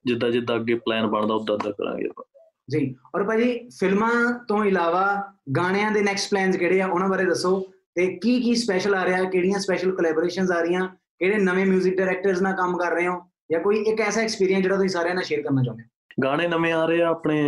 ਜਿੱਦਾਂ 0.04 0.30
ਜਿੱਦਾਂ 0.30 0.56
ਅੱਗੇ 0.56 0.74
ਪਲਾਨ 0.74 1.06
ਬਣਦਾ 1.06 1.34
ਉਦਾਂ 1.34 1.54
ਉਦਾਂ 1.54 1.72
ਕਰਾਂਗੇ 1.72 2.06
ਆਪਾਂ। 2.06 2.24
ਜੀ। 2.70 2.96
ਔਰ 3.14 3.24
ਭਾਜੀ, 3.24 3.68
ਫਿਲਮਾਂ 3.68 4.44
ਤੋਂ 4.48 4.64
ਇਲਾਵਾ 4.64 5.34
ਗਾਣਿਆਂ 5.56 5.92
ਦੇ 5.92 6.02
ਨੈਕਸਟ 6.02 6.30
ਪਲਾਨਸ 6.30 6.56
ਕਿਹੜੇ 6.56 6.80
ਆ, 6.80 6.86
ਉਹਨਾਂ 6.86 7.08
ਬਾਰੇ 7.08 7.24
ਦੱਸੋ। 7.24 7.72
ਤੇ 7.94 8.16
ਕੀ 8.16 8.40
ਕੀ 8.40 8.54
ਸਪੈਸ਼ਲ 8.54 8.94
ਆ 8.94 9.04
ਰਿਹਾ, 9.04 9.30
ਕਿਹੜੀਆਂ 9.30 9.58
ਸਪੈਸ਼ਲ 9.58 9.96
ਕੋਲੈਬੋਰੇਸ਼ਨਸ 9.96 10.50
ਆ 10.50 10.60
ਰਹੀਆਂ, 10.60 10.88
ਕਿਹੜੇ 11.18 11.38
ਨਵੇਂ 11.38 11.66
뮤직 11.66 11.96
ਡਾਇਰੈਕਟਰਸ 11.96 12.42
ਨਾਲ 12.42 12.56
ਕੰਮ 12.56 12.78
ਕਰ 12.78 12.90
ਰਹੇ 12.90 13.06
ਹੋ, 13.06 13.20
ਜਾਂ 13.52 13.60
ਕੋਈ 13.60 13.76
ਇੱਕ 13.76 14.00
ਐਸਾ 14.00 14.20
ਐਕਸਪੀਰੀਅੰਸ 14.20 14.62
ਜਿਹੜਾ 14.62 14.76
ਤੁਸੀਂ 14.76 14.88
ਸਾਰਿਆਂ 14.88 15.14
ਨਾਲ 15.14 15.24
ਸ਼ੇਅਰ 15.24 15.42
ਕਰਨਾ 15.42 15.62
ਚਾਹੁੰਦੇ 15.62 15.84
ਹੋ? 15.84 15.88
ਗਾਣੇ 16.24 16.48
ਨਵੇਂ 16.48 16.72
ਆ 16.72 16.86
ਰਹੇ 16.86 17.02
ਆ, 17.02 17.08
ਆਪਣੇ 17.08 17.44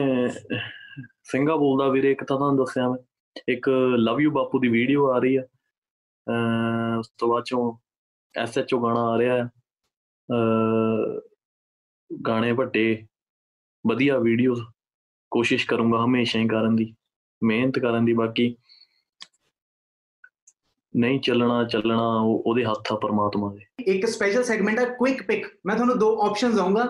ਸਿੰਘਾ 1.22 1.56
ਬੋਲਦਾ 1.56 1.88
ਵੀਰੇ, 1.88 2.12
ਇੱਕ 2.12 2.24
ਤਾਂ 2.24 2.36
ਤੁਹਾਨੂੰ 2.36 2.64
ਦੱਸਿਆ 2.64 2.88
ਮੈਂ। 2.88 2.98
ਇੱਕ 3.48 3.68
ਲਵ 3.96 4.20
ਯੂ 4.20 4.30
ਬਾਪੂ 4.30 4.58
ਦੀ 4.58 4.68
ਵੀਡੀਓ 4.68 5.10
ਆ 5.12 5.18
ਰਹੀ 5.18 5.36
ਆ। 5.36 5.42
ਅਹ 5.42 6.98
ਉਸ 6.98 7.10
ਤੋਂ 7.18 7.28
ਬਾਅਦ 7.28 7.44
ਚੋਂ 7.44 7.76
ਐਸਐਚਓ 8.40 8.82
ਗਾਣਾ 8.82 9.00
ਆ 9.00 9.18
ਰਿਹਾ 9.18 9.36
ਹੈ 9.36 9.50
ਅਹ 10.30 11.20
ਗਾਣੇ 12.26 12.52
ਵੱਡੇ, 12.52 13.06
ਵਧੀਆ 13.86 14.18
ਵੀਡੀਓਜ਼ 14.18 14.62
ਕੋਸ਼ਿਸ਼ 15.34 15.66
ਕਰੂੰਗਾ 15.66 16.04
ਹਮੇਸ਼ਾ 16.04 16.40
ਹੀ 16.40 16.48
ਕਰਨ 16.48 16.76
ਦੀ 16.76 16.94
ਮਿਹਨਤ 17.44 17.78
ਕਰਨ 17.78 18.04
ਦੀ 18.04 18.12
ਬਾਕੀ 18.12 18.56
ਨਹੀਂ 20.96 21.20
ਚੱਲਣਾ 21.20 21.64
ਚੱਲਣਾ 21.64 22.16
ਉਹ- 22.20 22.42
ਉਹਦੇ 22.46 22.64
ਹੱਥ 22.64 22.92
ਆ 22.92 22.96
ਪਰਮਾਤਮਾ 22.96 23.54
ਦੇ। 23.54 23.64
ਇੱਕ 23.84 24.06
ਸਪੈਸ਼ਲ 24.06 24.44
ਸੈਗਮੈਂਟ 24.44 24.78
ਹੈ 24.78 24.84
ਕੁਇਕ 24.84 25.22
ਪਿਕ 25.22 25.46
ਮੈਂ 25.66 25.74
ਤੁਹਾਨੂੰ 25.76 25.98
ਦੋ 25.98 26.22
ਆਪਸ਼ਨਸ 26.22 26.54
ਦਊਂਗਾ। 26.54 26.84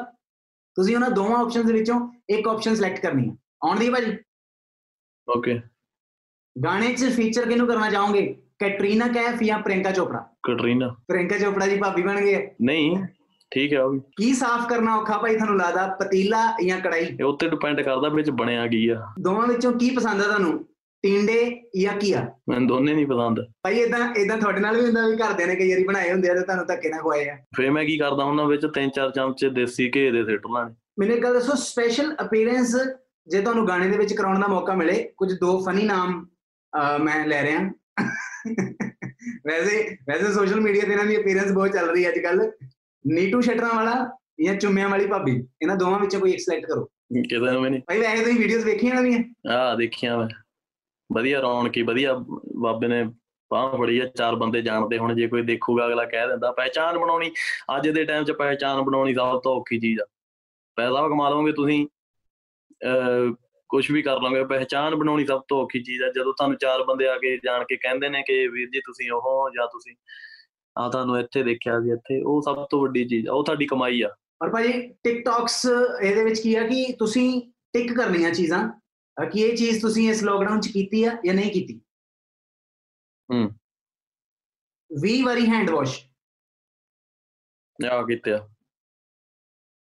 ਤੁਸੀਂ 0.75 0.95
ਉਹਨਾਂ 0.95 1.11
ਦੋਵਾਂ 1.11 1.41
ਆਪਸ਼ਨਸ 1.41 1.67
ਦੇ 1.67 1.73
ਵਿੱਚੋਂ 1.73 2.13
ਇੱਕ 2.31 2.49
ਆਪਸ਼ਨ 2.49 2.75
ਸਿਲੈਕਟ 2.75 3.01
ਕਰਨੀ 3.01 3.31
ਹੈ 3.31 3.37
ਆਉਣ 3.65 3.79
ਦੀ 3.79 3.91
ਭਾਜੀ? 3.91 4.17
ਓਕੇ 5.37 5.61
ਗਾਣੇ 6.65 6.95
'ਚ 6.95 7.13
ਫੀਚਰ 7.17 7.49
ਕਿਹਨੂੰ 7.49 7.67
ਕਰਨਾ 7.67 7.91
ਚਾਹੋਗੇ? 7.91 8.43
ਕੈਟਰੀਨਾ 8.59 9.09
ਕੈਫ 9.09 9.43
ਜਾਂ 9.43 9.59
ਪ੍ਰਿੰਕਾ 9.59 9.91
ਚੋਪੜਾ? 9.91 10.27
ਕਟਰੀਨਾ। 10.43 10.89
ਪ੍ਰਿੰਕਾ 10.89 11.39
ਚੋਪੜਾ 11.39 11.67
ਜੀ 11.67 11.77
ਭਾਬੀ 11.77 12.03
ਬਣ 12.03 12.21
ਗਏ 12.21 12.55
ਨਹੀਂ। 12.63 12.99
ਠੀਕ 13.55 13.73
ਹੈ 13.73 13.83
ਉਹ 13.83 13.91
ਵੀ। 13.91 14.01
ਕੀ 14.17 14.33
ਸਾਫ਼ 14.35 14.69
ਕਰਨਾ 14.69 14.97
ਔਖਾ 14.97 15.17
ਭਾਈ 15.19 15.35
ਤੁਹਾਨੂੰ 15.37 15.57
ਲੱਗਦਾ? 15.57 15.87
ਪਤੀਲਾ 16.01 16.45
ਜਾਂ 16.67 16.79
ਕੜਾਈ 16.81 17.05
ਇਹ 17.05 17.25
ਉੱਤੇ 17.25 17.49
ਡਿਪੈਂਡ 17.49 17.81
ਕਰਦਾ 17.81 18.09
ਵਿੱਚ 18.09 18.31
ਬਣਿਆ 18.41 18.67
ਕੀ 18.67 18.89
ਆ। 18.89 19.01
ਦੋਵਾਂ 19.21 19.47
ਵਿੱਚੋਂ 19.49 19.73
ਕੀ 19.73 19.91
ਪਸੰਦ 19.97 20.21
ਹੈ 20.21 20.27
ਤੁਹਾਨੂੰ? 20.27 20.65
ਟਿੰਡੇ 21.05 21.39
ਜਾਂ 21.77 21.97
ਕੀਆ 21.99 22.21
ਮੈਨੂੰ 22.49 22.67
ਦੋਨੇ 22.69 22.93
ਨਹੀਂ 22.95 23.07
ਪਸੰਦ। 23.07 23.41
ਭਾਈ 23.65 23.81
ਇਦਾਂ 23.81 23.99
ਇਦਾਂ 24.17 24.37
ਤੁਹਾਡੇ 24.39 24.61
ਨਾਲ 24.61 24.77
ਵੀ 24.77 24.85
ਹੁੰਦਾ 24.85 25.07
ਵੀ 25.07 25.17
ਘਰਦਿਆਂ 25.17 25.49
ਨੇ 25.49 25.55
ਕਈ 25.57 25.71
ਵਾਰੀ 25.71 25.85
ਬਣਾਏ 25.85 26.11
ਹੁੰਦੇ 26.13 26.31
ਆ 26.31 26.35
ਤੇ 26.35 26.41
ਤੁਹਾਨੂੰ 26.41 26.67
ਧੱਕੇ 26.67 26.89
ਨਾਲ 26.89 27.01
ਖਵਾਏ 27.01 27.29
ਆ। 27.29 27.37
ਫੇਰ 27.57 27.71
ਮੈਂ 27.71 27.85
ਕੀ 27.85 27.97
ਕਰਦਾ 27.99 28.25
ਉਹਨਾਂ 28.25 28.47
ਵਿੱਚ 28.47 28.67
ਤਿੰਨ 28.75 28.91
ਚਾਰ 28.91 29.11
ਚਮਚੇ 29.11 29.49
ਦੇਸੀ 29.51 29.91
ਘੇ 29.97 30.11
ਦੇ 30.11 30.25
ਸਿੱਟ 30.25 30.47
ਲਾਣੇ। 30.55 30.75
ਮੈਨੂੰ 30.99 31.17
ਇੱਕ 31.17 31.23
ਗੱਲ 31.25 31.35
ਦੱਸੋ 31.35 31.57
ਸਪੈਸ਼ਲ 31.57 32.15
ਅਪੀਅਰੈਂਸ 32.23 32.77
ਜੇ 33.29 33.41
ਤੁਹਾਨੂੰ 33.41 33.67
ਗਾਣੇ 33.69 33.89
ਦੇ 33.89 33.97
ਵਿੱਚ 33.99 34.13
ਕਰਾਉਣ 34.15 34.41
ਦਾ 34.41 34.47
ਮੌਕਾ 34.47 34.75
ਮਿਲੇ 34.75 34.95
ਕੁਝ 35.17 35.33
ਦੋ 35.33 35.59
ਫਨੀ 35.65 35.85
ਨਾਮ 35.85 36.25
ਮੈਂ 37.03 37.25
ਲੈ 37.27 37.43
ਰਿਹਾ। 37.43 37.71
ਵੈਸੇ 39.47 39.77
ਵੈਸੇ 40.09 40.33
ਸੋਸ਼ਲ 40.33 40.61
ਮੀਡੀਆ 40.61 40.83
ਤੇ 40.85 40.93
ਇਹਨਾਂ 40.93 41.05
ਦੀ 41.05 41.17
ਅਪੀਅਰੈਂਸ 41.17 41.53
ਬਹੁਤ 41.53 41.73
ਚੱਲ 41.73 41.91
ਰਹੀ 41.91 42.05
ਹੈ 42.05 42.11
ਅੱਜ 42.11 42.19
ਕੱਲ 42.19 42.51
ਨੀਟੂ 43.05 43.41
ਸ਼ਟਰਾਂ 43.41 43.75
ਵਾਲਾ 43.75 43.95
ਜਾਂ 44.45 44.55
ਚੁੰਮਿਆਂ 44.55 44.89
ਵਾਲੀ 44.89 45.07
ਭਾਬੀ 45.07 45.33
ਇਹਨਾਂ 45.63 45.77
ਦੋਵਾਂ 45.77 45.99
ਵਿੱਚੋਂ 45.99 46.21
ਕੋਈ 46.21 46.31
ਇੱਕ 46.31 46.41
ਸਿਲੈਕਟ 46.41 46.67
ਕਰੋ। 46.67 46.89
ਨੂੰ 47.53 47.63
ਵੀ 47.63 47.71
ਨਹੀਂ 47.71 47.81
ਭਾਈ 47.81 47.99
ਵੈਸੇ 48.01 48.23
ਤੁਸੀਂ 48.25 48.39
ਵੀਡੀਓਜ਼ 48.39 48.65
ਵੇਖੀਆਂ 48.65 48.95
ਹੋਣੀਆਂ? 48.97 49.19
ਆਹ 49.51 49.77
ਦੇਖੀਆਂ 49.77 50.17
ਮੈਂ। 50.19 50.29
ਵਧੀਆ 51.11 51.41
ਰੌਣਕੀ 51.41 51.83
ਵਧੀਆ 51.83 52.15
ਬਾਬੇ 52.63 52.89
ਨੇ 52.89 53.05
ਬਾਹ 53.51 53.77
ਫੜੀ 53.77 53.99
ਆ 53.99 54.05
ਚਾਰ 54.07 54.35
ਬੰਦੇ 54.35 54.63
ਜਾਣਦੇ 54.63 54.99
ਹੁਣ 54.99 55.15
ਜੇ 55.15 55.27
ਕੋਈ 55.29 55.43
ਦੇਖੂਗਾ 55.43 55.87
ਅਗਲਾ 55.87 56.05
ਕਹਿ 56.05 56.29
ਦਿੰਦਾ 56.29 56.51
ਪਹਿਚਾਨ 56.53 56.99
ਬਣਾਉਣੀ। 56.99 57.31
ਅੱਜ 57.77 57.89
ਦੇ 57.89 58.05
ਟਾਈਮ 58.05 58.25
'ਚ 58.25 58.33
ਪਹਿਚਾਨ 58.33 58.83
ਬਣਾਉਣੀ 58.83 59.15
ਸਭ 59.15 59.41
ਤੋਂ 59.41 59.55
ਔਖੀ 59.57 59.79
ਚੀਜ਼ 59.81 60.01
ਆ। 60.01 60.05
ਪੈਸਾ 60.77 61.09
ਕਮਾ 61.09 61.29
ਲਓਗੇ 61.29 61.53
ਤੁਸੀਂ 61.53 61.87
ਕੁਝ 63.71 63.91
ਵੀ 63.91 64.03
ਕਰ 64.03 64.21
ਲਓਗੇ 64.21 64.45
ਪਹਿਚਾਨ 64.45 64.95
ਬਣਾਉਣੀ 64.95 65.25
ਸਭ 65.27 65.43
ਤੋਂ 65.49 65.63
ਔਖੀ 65.63 65.83
ਚੀਜ਼ 65.83 66.03
ਆ। 66.03 66.09
ਜਦੋਂ 66.09 66.33
ਤੁਹਾਨੂੰ 66.33 66.59
ਚਾਰ 66.59 66.83
ਬੰਦੇ 66.83 67.09
ਆ 67.09 67.17
ਕੇ 67.19 67.37
ਜਾਣ 67.45 67.65
ਕੇ 67.65 67.77
ਕਹਿੰਦੇ 67.77 68.09
ਨੇ 68.09 68.23
ਕਿ 68.23 68.47
ਵੀਰ 68.49 68.69
ਜੀ 68.69 68.81
ਤੁਸੀਂ 68.81 69.11
ਉਹ 69.13 69.21
ਹੋ 69.21 69.51
ਜਾਂ 69.51 69.67
ਤੁਸੀਂ 69.67 69.95
ਆ 70.77 70.89
ਤੁਹਾਨੂੰ 70.89 71.19
ਇੱਥੇ 71.19 71.43
ਦੇਖਿਆ 71.43 71.81
ਸੀ 71.81 71.91
ਇੱਥੇ 71.93 72.21
ਉਹ 72.23 72.41
ਸਭ 72.43 72.65
ਤੋਂ 72.71 72.81
ਵੱਡੀ 72.83 73.05
ਚੀਜ਼ 73.09 73.29
ਆ 73.29 73.33
ਉਹ 73.33 73.45
ਤੁਹਾਡੀ 73.45 73.67
ਕਮਾਈ 73.67 74.01
ਆ। 74.03 74.09
ਔਰ 74.43 74.51
ਭਾਜੀ 74.51 74.73
ਟਿਕਟੌਕਸ 75.05 75.65
ਇਹਦੇ 76.03 76.25
ਵਿੱਚ 76.25 76.41
ਕੀ 76.41 76.55
ਆ 76.55 76.67
ਕਿ 76.69 76.85
ਤੁਸੀਂ 76.99 77.29
ਟਿਕ 77.73 77.93
ਕਰਨੀਆਂ 77.97 78.31
ਚੀਜ਼ਾਂ 78.31 78.69
ਕਿ 79.17 79.41
ਇਹ 79.41 79.57
ਚੀਜ਼ 79.57 79.81
ਤੁਸੀਂ 79.81 80.09
ਇਸ 80.11 80.23
ਲੋਕਡਾਊਨ 80.25 80.61
'ਚ 80.61 80.69
ਕੀਤੀ 80.69 81.03
ਆ 81.05 81.17
ਜਾਂ 81.27 81.35
ਨਹੀਂ 81.35 81.51
ਕੀਤੀ? 81.53 81.81
ਹੂੰ। 83.29 83.45
20 84.91 85.23
ਵਾਰੀ 85.25 85.47
ਹੈਂਡ 85.47 85.71
ਵਾਸ਼ 85.71 86.01
ਆ 87.79 88.03
ਕੀਤੇ 88.07 88.39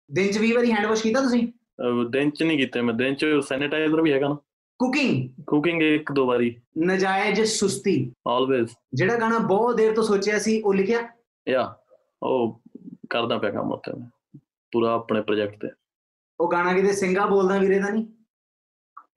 ਦਿਨ 0.09 0.31
'ਚ 0.31 0.37
20 0.37 0.53
ਵਾਰੀ 0.55 0.71
ਹੈਂਡ 0.71 0.85
ਵਾਸ਼ 0.85 1.03
ਕੀਤਾ 1.03 1.21
ਤੁਸੀਂ? 1.21 1.47
ਦਿਨ 2.09 2.29
'ਚ 2.31 2.43
ਨਹੀਂ 2.43 2.57
ਕੀਤੇ 2.57 2.81
ਮੈਂ 2.81 2.93
ਦਿਨ 2.93 3.15
'ਚ 3.15 3.25
ਸੈਨੀਟਾਈਜ਼ਰ 3.47 4.01
ਵੀ 4.01 4.11
ਹੈਗਾ 4.13 4.27
ਨਾ। 4.27 4.37
ਕੁਕਿੰਗ 4.81 5.43
ਕੁਕਿੰਗ 5.47 5.81
ਇੱਕ 5.81 6.11
ਦੋ 6.11 6.25
ਵਾਰੀ। 6.25 6.61
ਨਜਾਇਜ਼ 6.85 7.41
ਸੁਸਤੀ। 7.41 8.13
ਆਲਵੇਜ਼ 8.27 8.69
ਜਿਹੜਾ 8.93 9.19
ਗਾਣਾ 9.19 9.37
ਬਹੁਤ 9.37 9.75
ਦੇਰ 9.75 9.95
ਤੋਂ 9.95 10.03
ਸੋਚਿਆ 10.03 10.39
ਸੀ 10.39 10.61
ਉਹ 10.61 10.73
ਲਿਖਿਆ? 10.73 11.09
ਯਾ 11.49 11.77
ਉਹ 12.23 12.61
ਕਰਦਾ 13.09 13.37
ਪਿਆ 13.37 13.51
ਕੰਮ 13.51 13.71
ਉੱਥੇ 13.71 13.99
ਮੈਂ। 13.99 14.39
ਪੂਰਾ 14.71 14.93
ਆਪਣੇ 14.93 15.21
ਪ੍ਰੋਜੈਕਟ 15.21 15.55
ਤੇ। 15.61 15.69
ਉਹ 16.39 16.51
ਗਾਣਾ 16.51 16.73
ਕਿਤੇ 16.73 16.93
ਸਿੰਘਾ 16.93 17.25
ਬੋਲਦਾ 17.25 17.57
ਵੀਰੇ 17.57 17.79
ਦਾ 17.79 17.89
ਨਹੀਂ? 17.89 18.07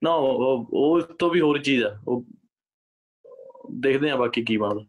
ਨਾ 0.04 0.10
ਉਹ 0.14 1.00
ਤੋਂ 1.00 1.30
ਵੀ 1.30 1.40
ਹੋਰ 1.40 1.58
ਚੀਜ਼ 1.58 1.84
ਆ। 1.84 2.00
ਉਹ 2.08 2.24
ਦੇਖਦੇ 3.70 4.10
ਆ 4.10 4.16
ਬਾਕੀ 4.16 4.44
ਕੀ 4.44 4.56
ਬਣਦਾ। 4.56 4.86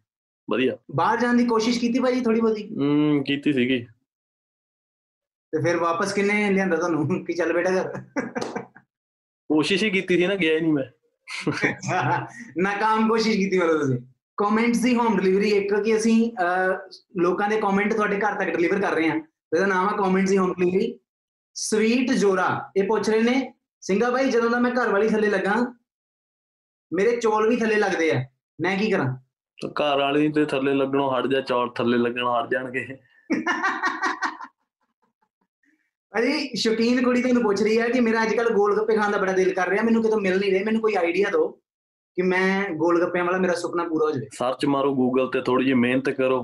ਵਧੀਆ। 0.50 0.78
ਬਾਹਰ 0.96 1.20
ਜਾਣ 1.20 1.34
ਦੀ 1.34 1.46
ਕੋਸ਼ਿਸ਼ 1.46 1.80
ਕੀਤੀ 1.80 2.00
ਭਾਜੀ 2.00 2.22
ਥੋੜੀ 2.22 2.42
ਬਹੁਤੀ? 2.42 2.68
ਹੂੰ 2.76 3.24
ਕੀਤੀ 3.24 3.54
ਸੀਗੀ। 3.54 3.86
ਤੇ 5.52 5.64
ਫਿਰ 5.64 5.78
ਵਾਪਸ 5.78 6.14
ਕਿੰਨੇ 6.14 6.52
ਲਿਆਂਦਾ 6.52 6.76
ਤੁਹਾਨੂੰ? 6.76 7.26
ਕਿ 7.26 7.34
ਚੱਲ 7.34 7.54
ਬੇਟਾ 7.54 7.82
ਘਰ। 7.82 8.04
ਕੋਸ਼ਿਸ਼ 9.50 9.84
ਹੀ 9.84 9.90
ਕੀਤੀ 9.90 10.18
ਸੀ 10.18 10.28
ਨਾ 10.28 10.36
ਗਿਆ 10.36 10.56
ਹੀ 10.56 10.60
ਨਹੀਂ 10.60 10.74
ਮੈਂ। 10.74 10.84
ਨਾਕਾਮ 12.58 13.08
ਕੋਸ਼ਿਸ਼ 13.10 13.38
ਕੀਤੀ 13.38 13.58
ਮਤਲਬ 13.58 13.82
ਤੁਸੀਂ। 13.82 13.98
ਕਮੈਂਟਸ 14.38 14.80
ਦੀ 14.82 14.96
ਹੋਮ 14.96 15.18
ਡਿਲੀਵਰੀ 15.18 15.50
ਇੱਕ 15.50 15.74
ਕਿ 15.84 15.98
ਅਸੀਂ 15.98 16.32
ਲੋਕਾਂ 17.18 17.50
ਦੇ 17.50 17.60
ਕਮੈਂਟ 17.62 17.94
ਤੁਹਾਡੇ 17.94 18.18
ਘਰ 18.20 18.34
ਤੱਕ 18.40 18.50
ਡਿਲੀਵਰ 18.50 18.82
ਕਰ 18.82 18.94
ਰਹੇ 18.96 19.10
ਹਾਂ। 19.10 19.16
ਇਹਦਾ 19.56 19.66
ਨਾਮ 19.66 19.88
ਹੈ 19.90 19.98
ਕਮੈਂਟਸ 19.98 20.30
ਦੀ 20.30 20.38
ਹੋਮ 20.38 20.54
ਡਿਲੀਵਰੀ 20.54 21.00
ਸਵੀਟ 21.56 22.12
ਜੋਰਾ 22.12 22.72
ਇਹ 22.78 22.84
ਪੁੱਛ 22.84 23.10
ਰਹੇ 23.10 23.22
ਨੇ 23.22 23.54
ਸਿੰਘਾ 23.82 24.10
ਭਾਈ 24.12 24.30
ਜਦੋਂ 24.32 24.50
ਦਾ 24.50 24.60
ਮੈਂ 24.60 24.72
ਘਰ 24.72 24.90
ਵਾਲੀ 24.90 25.10
ਥੱਲੇ 25.10 25.30
ਲੱਗਾ 25.30 25.54
ਮੇਰੇ 26.92 27.16
ਚੋਲ 27.16 27.50
ਵੀ 27.50 27.56
ਥੱਲੇ 27.56 27.76
ਲੱਗਦੇ 27.76 28.12
ਆ। 28.12 28.24
ਮੈਂ 28.62 28.78
ਕੀ 28.78 28.92
ਕਰਾਂ? 28.92 29.18
ਘਰ 29.82 30.00
ਵਾਲੀ 30.00 30.32
ਤੇ 30.32 30.46
ਥੱਲੇ 30.46 30.74
ਲੱਗਣੋਂ 30.74 31.12
ਹਟ 31.12 31.28
ਜਾ 31.28 31.42
ਚੌਰ 31.42 31.70
ਥੱਲੇ 31.70 31.98
ਲੱਗਣੋਂ 31.98 32.44
ਹਟ 32.44 32.50
ਜਾਣਗੇ। 32.52 32.86
ਅਜੀ 36.16 36.56
ਸ਼ੌਕੀਨ 36.56 37.04
ਕੁੜੀ 37.04 37.22
ਤੁਹਾਨੂੰ 37.22 37.44
ਪੁੱਛ 37.44 37.62
ਰਹੀ 37.64 37.80
ਹੈ 37.80 37.88
ਕਿ 37.90 38.00
ਮੇਰਾ 38.02 38.24
ਅੱਜ 38.24 38.34
ਕੱਲ 38.36 38.50
ਗੋਲ 38.50 38.76
ਗੱਪੇ 38.78 38.96
ਖਾਣ 38.96 39.12
ਦਾ 39.12 39.18
ਬੜਾ 39.18 39.32
ਦਿਲ 39.32 39.54
ਕਰ 39.54 39.70
ਰਿਹਾ 39.70 39.84
ਮੈਨੂੰ 39.84 40.04
ਕਿਤੋਂ 40.04 40.20
ਮਿਲ 40.22 40.40
ਨਹੀਂ 40.40 40.52
ਰਹੇ 40.52 40.64
ਮੈਨੂੰ 40.64 40.82
ਕੋਈ 40.82 40.96
ਆਈਡੀਆ 40.96 41.30
ਦਿਓ 41.30 41.48
ਕਿ 42.18 42.22
ਮੈਂ 42.22 42.70
ਗੋਲ 42.70 43.00
ਗੱਪਿਆਂ 43.02 43.26
ਵਾਲਾ 43.26 43.38
ਮੇਰਾ 43.38 43.54
ਸੁਪਨਾ 43.54 43.84
ਪੂਰਾ 43.84 44.06
ਹੋ 44.06 44.12
ਜਾਵੇ। 44.12 44.28
ਸਰਚ 44.34 44.66
ਮਾਰੋ 44.66 44.94
ਗੂਗਲ 44.96 45.30
ਤੇ 45.32 45.42
ਥੋੜੀ 45.42 45.66
ਜਿਹੀ 45.66 45.76
ਮਿਹਨਤ 45.76 46.10
ਕਰੋ 46.10 46.40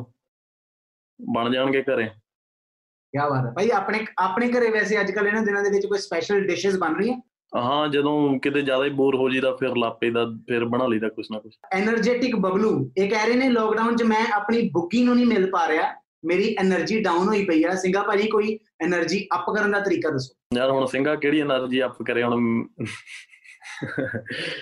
ਬਣ 1.20 1.52
ਜਾਣਗੇ 1.52 1.82
ਘਰੇ। 1.82 2.08
ਕੀ 2.08 3.18
ਬਾਤ 3.18 3.46
ਹੈ। 3.46 3.52
ਭਾਈ 3.52 3.70
ਆਪਣੇ 3.70 4.06
ਆਪਣੇ 4.18 4.52
ਘਰੇ 4.52 4.70
ਵੈਸੇ 4.70 5.00
ਅੱਜ 5.00 5.12
ਕੱਲ 5.12 5.28
ਇਹਨਾਂ 5.28 5.42
ਦਿਨਾਂ 5.42 5.64
ਦੇ 5.64 5.70
ਵਿੱਚ 5.70 5.86
ਕੋਈ 5.86 6.00
ਸਪੈਸ਼ਲ 6.00 6.46
ਡਿਸ਼ਸ 6.48 6.78
ਬਣ 6.78 6.96
ਰਹੀਆਂ? 6.96 7.18
ਹਾਂ 7.58 7.88
ਜਦੋਂ 7.88 8.40
ਕਿਤੇ 8.40 8.62
ਜ਼ਿਆਦਾ 8.62 8.86
ਹੀ 8.86 8.90
ਬੋਰ 8.90 9.16
ਹੋ 9.16 9.30
ਜੀਦਾ 9.30 9.56
ਫਿਰ 9.56 9.76
ਲਾਪੇ 9.78 10.10
ਦਾ 10.12 10.26
ਫਿਰ 10.48 10.66
ਬਣਾ 10.66 10.88
ਲਈਦਾ 10.88 11.10
ਕੁਛ 11.10 11.28
ਨਾ 11.32 11.40
ਕੁਛ। 11.40 11.54
એનર્ਜੈਟਿਕ 11.78 12.36
ਬਬਲੂ 12.36 12.92
ਇਹ 12.98 13.10
ਕਹਿ 13.10 13.28
ਰਹੇ 13.28 13.36
ਨੇ 13.36 13.50
ਲੋਕਡਾਊਨ 13.50 13.96
'ਚ 13.96 14.04
ਮੈਂ 14.04 14.26
ਆਪਣੀ 14.34 14.70
ਬੁੱਗੀ 14.70 15.04
ਨੂੰ 15.04 15.16
ਨਹੀਂ 15.16 15.26
ਮਿਲ 15.26 15.50
ਪਾ 15.52 15.68
ਰਿਹਾ। 15.68 16.01
ਮੇਰੀ 16.26 16.56
એનર્ਜੀ 16.64 17.02
ਡਾਊਨ 17.02 17.28
ਹੋਈ 17.28 17.46
ਪਈ 17.46 17.64
ਆ। 17.64 17.76
ਸਿੰਘਾ 17.76 18.04
ਭਾਜੀ 18.04 18.28
ਕੋਈ 18.28 18.60
એનર્ਜੀ 18.86 19.28
ਅਪ 19.36 19.46
ਕਰਨ 19.56 19.72
ਦਾ 19.72 19.80
ਤਰੀਕਾ 19.80 20.10
ਦੱਸੋ। 20.10 20.58
ਯਾਰ 20.58 20.72
ਹੁਣ 20.72 20.86
ਸਿੰਘਾ 20.86 21.16
ਕਿਹੜੀ 21.16 21.42
એનર્ਜੀ 21.42 21.84
ਅਪ 21.84 22.04
ਕਰੇ 22.04 22.24
ਹੁਣ? 22.24 22.66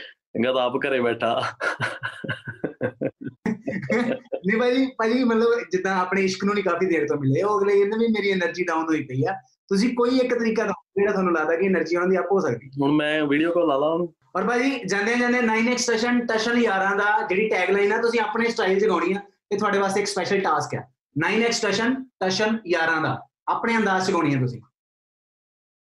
ਸਿੰਘਾ 0.08 0.54
ਤਾਂ 0.54 0.62
ਆਪ 0.62 0.74
ਘਰੇ 0.78 1.00
ਬੈਠਾ। 1.02 1.42
ਨਹੀਂ 4.46 4.58
ਭਾਜੀ 4.60 4.86
ਭਾਜੀ 4.98 5.24
ਮਤਲਬ 5.24 5.60
ਜਿੱਦਾਂ 5.72 5.96
ਆਪਣੇ 5.96 6.24
ਇਸ਼ਕ 6.24 6.44
ਨੂੰ 6.46 6.54
ਨਹੀਂ 6.54 6.64
ਕਾਫੀ 6.64 6.86
ਦੇਰ 6.86 7.08
ਤੋਂ 7.08 7.18
ਮਿਲੇ 7.18 7.42
ਉਹ 7.42 7.60
ਅਗਲੇ 7.60 7.74
ਇਹਨਾਂ 7.74 7.98
ਵੀ 8.00 8.08
ਮੇਰੀ 8.08 8.34
એનર્ਜੀ 8.34 8.64
ਡਾਊਨ 8.64 8.86
ਹੋਈ 8.86 9.04
ਪਈ 9.04 9.24
ਆ। 9.24 9.34
ਤੁਸੀਂ 9.68 9.96
ਕੋਈ 9.96 10.18
ਇੱਕ 10.18 10.34
ਤਰੀਕਾ 10.34 10.64
ਦੱਸੋ 10.64 11.00
ਜਿਹੜਾ 11.00 11.12
ਤੁਹਾਨੂੰ 11.12 11.34
ਲੱਗਦਾ 11.34 11.56
ਕਿ 11.56 11.68
એનર્ਜੀ 11.68 11.96
ਉਹਨਾਂ 11.96 12.10
ਦੀ 12.10 12.18
ਅਪ 12.20 12.32
ਹੋ 12.32 12.40
ਸਕਦੀ। 12.40 12.70
ਹੁਣ 12.82 12.92
ਮੈਂ 12.92 13.26
ਵੀਡੀਓ 13.26 13.52
ਕਾਲ 13.52 13.68
ਲਾ 13.68 13.78
ਲਾ 13.78 13.88
ਉਹਨੂੰ। 13.88 14.14
ਔਰ 14.36 14.44
ਭਾਜੀ 14.44 14.80
ਜਾਂਦੇ 14.86 15.16
ਜਾਂਦੇ 15.16 15.40
9x 15.40 15.78
ਸੈਸ਼ਨ 15.78 16.26
ਟਸ਼ਨ 16.26 16.58
ਯਾਰਾਂ 16.58 16.96
ਦਾ 16.96 17.28
ਜਿਹੜੀ 17.30 17.50
ਟੈਗ 17.50 17.70
ਲਾਈਨ 17.70 17.94
ਆ 17.94 18.02
ਤੁਸੀਂ 18.02 18.20
ਆਪਣੇ 18.20 18.50
ਸਟਾਈਲ 18.50 18.80
'ਚ 18.80 18.86
ਗਾਉਣੀ 18.86 19.14
ਆ 19.14 19.20
ਇਹ 19.52 19.58
ਤੁਹਾਡੇ 19.58 19.78
ਵਾਸਤੇ 19.78 20.00
ਇੱਕ 20.00 20.10
ਸਪੈਸ਼ਲ 20.10 20.40
ਟਾਸਕ 20.40 20.76
ਆ। 20.76 20.82
9x 21.16 21.62
ਟਸ਼ਨ 21.62 21.96
ਟਸ਼ਨ 22.20 22.58
ਯਾਰਾਂ 22.68 23.02
ਦਾ। 23.02 23.18
ਆਪਣੇ 23.48 23.76
ਅੰਦਾਜ਼ 23.78 24.08
'ਚ 24.08 24.12
ਗਾਉਣੀ 24.14 24.34
ਆ 24.36 24.40
ਤੁਸੀਂ। 24.40 24.62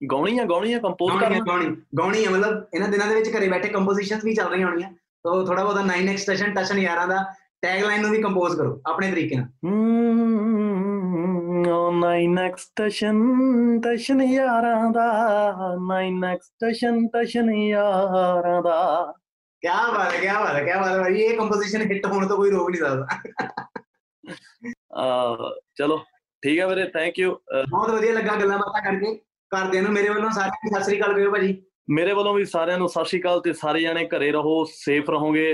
ਗਾਉਣੀ 0.00 0.38
ਆ 0.38 0.44
ਗਾਉਣੀ 0.44 0.72
ਆ 0.72 0.78
ਕੰਪੋਜ਼ 0.78 1.18
ਕਰਨਾ। 1.20 1.38
ਗਾਉਣੀ 1.46 1.66
ਗਾਉਣੀ 1.98 2.24
ਆ 2.24 2.30
ਮਤਲਬ 2.30 2.64
ਇਹਨਾਂ 2.74 2.88
ਦਿਨਾਂ 2.88 3.06
ਦੇ 3.06 3.14
ਵਿੱਚ 3.14 3.28
ਘਰੇ 3.36 3.48
ਬੈਠੇ 3.48 3.68
ਕੰਪੋਜੀਸ਼ਨਸ 3.68 4.24
ਵੀ 4.24 4.34
ਚੱਲ 4.34 4.48
ਰਹੀਆਂ 4.50 4.66
ਹੋਣੀਆਂ। 4.68 4.90
ਤਾਂ 5.24 5.44
ਥੋੜਾ 5.46 5.64
ਬਹੁਤਾ 5.64 5.82
9x 5.82 6.24
ਟਸ਼ਨ 6.26 6.54
ਟਸ਼ਨ 6.54 6.78
ਯਾਰਾਂ 6.78 7.06
ਦਾ 7.08 7.24
ਟੈਗਲਾਈਨ 7.62 8.00
ਨੂੰ 8.02 8.10
ਵੀ 8.10 8.22
ਕੰਪੋਜ਼ 8.22 8.56
ਕਰੋ 8.56 8.80
ਆਪਣੇ 8.86 9.10
ਤਰੀਕੇ 9.10 9.36
ਨਾਲ। 9.36 9.48
ਉਹ 11.72 11.92
9x 11.92 12.56
ਸਟੇਸ਼ਨ 12.58 13.18
ਸਟੇਸ਼ਨ 13.78 14.22
ਯਾਰਾਂ 14.22 14.90
ਦਾ 14.90 15.06
9x 15.90 16.38
ਸਟੇਸ਼ਨ 16.42 17.06
ਸਟੇਸ਼ਨ 17.08 17.50
ਯਾਰਾਂ 17.54 18.62
ਦਾ। 18.62 19.12
ਕੀ 19.62 19.68
ਬਾਤ 19.68 20.12
ਹੈ 20.12 20.18
ਕੀ 20.20 20.26
ਬਾਤ 20.26 20.54
ਹੈ 20.54 20.62
ਕੀ 20.64 20.72
ਬਾਤ 20.80 20.98
ਹੈ 21.00 21.08
ਇਹ 21.08 21.36
ਕੰਪੋਜੀਸ਼ਨ 21.38 21.82
ਹਿੱਟ 21.90 22.06
ਹੋਣ 22.06 22.26
ਤੋਂ 22.28 22.36
ਕੋਈ 22.36 22.50
ਰੋਕ 22.50 22.70
ਨਹੀਂ 22.70 22.80
ਸਕਦਾ। 22.80 23.06
ਚਲੋ 25.76 25.98
ਠੀਕ 26.42 26.58
ਹੈ 26.60 26.66
ਵੀਰੇ 26.66 26.84
ਥੈਂਕ 26.88 27.18
ਯੂ 27.18 27.34
ਬਹੁਤ 27.70 27.90
ਵਧੀਆ 27.90 28.12
ਲੱਗਾ 28.12 28.34
ਗੱਲਾਂ 28.36 28.58
ਬਾਤਾਂ 28.58 28.82
ਕਰਕੇ। 28.82 29.14
ਘਰਦਿਆਂ 29.52 29.82
ਨੂੰ 29.82 29.92
ਮੇਰੇ 29.92 30.08
ਵੱਲੋਂ 30.08 30.30
ਸਾਰਿਆਂ 30.30 30.50
ਨੂੰ 30.64 30.72
ਸਤਿ 30.74 30.84
ਸ੍ਰੀ 30.84 30.98
ਅਕਾਲ 31.00 31.12
ਕਰਿਓ 31.14 31.30
ਭਾਜੀ। 31.30 31.62
ਮੇਰੇ 31.90 32.12
ਵੱਲੋਂ 32.12 32.34
ਵੀ 32.34 32.44
ਸਾਰਿਆਂ 32.44 32.78
ਨੂੰ 32.78 32.88
ਸਤਿ 32.88 33.04
ਸ਼੍ਰੀ 33.04 33.20
ਅਕਾਲ 33.20 33.40
ਤੇ 33.40 33.52
ਸਾਰੇ 33.52 33.80
ਜਾਣੇ 33.80 34.06
ਘਰੇ 34.08 34.30
ਰਹੋ 34.32 34.64
ਸੇਫ 34.64 35.10
ਰਹੋਗੇ 35.10 35.52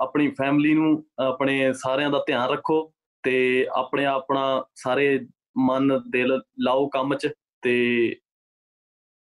ਆਪਣੀ 0.00 0.28
ਫੈਮਿਲੀ 0.28 0.72
ਨੂੰ 0.74 1.04
ਆਪਣੇ 1.26 1.72
ਸਾਰਿਆਂ 1.72 2.10
ਦਾ 2.10 2.22
ਧਿਆਨ 2.26 2.48
ਰੱਖੋ 2.50 2.80
ਤੇ 3.24 3.34
ਆਪਣੇ 3.74 4.04
ਆਪਣਾ 4.04 4.42
ਸਾਰੇ 4.74 5.18
ਮਨ 5.58 5.98
ਦਿਲ 6.10 6.40
ਲਾਓ 6.60 6.88
ਕੰਮ 6.88 7.14
'ਚ 7.14 7.28
ਤੇ 7.62 7.74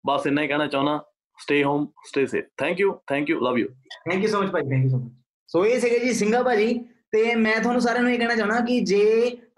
ਬਸ 0.04 0.26
ਇੰਨਾ 0.26 0.42
ਹੀ 0.42 0.48
ਕਹਿਣਾ 0.48 0.66
ਚਾਹੁੰਦਾ 0.66 1.00
stay 1.38 1.62
home 1.64 1.86
stay 2.06 2.26
safe 2.26 2.44
thank 2.56 2.80
you 2.80 2.92
thank 3.06 3.30
you 3.30 3.40
love 3.40 3.58
you 3.58 3.68
thank 4.10 4.22
you 4.22 4.28
so 4.28 4.42
much 4.42 4.50
ਭਾਜੀ 4.50 4.68
thank 4.70 4.84
you 4.84 4.90
so 4.90 4.98
much 4.98 5.10
so 5.48 5.64
ਇਹ 5.66 5.80
ਸੀਗੇ 5.80 5.98
ਜੀ 5.98 6.12
ਸਿੰਘਾ 6.12 6.42
ਭਾਜੀ 6.42 6.72
ਤੇ 7.12 7.34
ਮੈਂ 7.36 7.54
ਤੁਹਾਨੂੰ 7.56 7.80
ਸਾਰਿਆਂ 7.80 8.02
ਨੂੰ 8.02 8.10
ਇਹ 8.12 8.18
ਕਹਿਣਾ 8.18 8.34
ਚਾਹਣਾ 8.34 8.60
ਕਿ 8.62 8.78
ਜੇ 8.82 9.02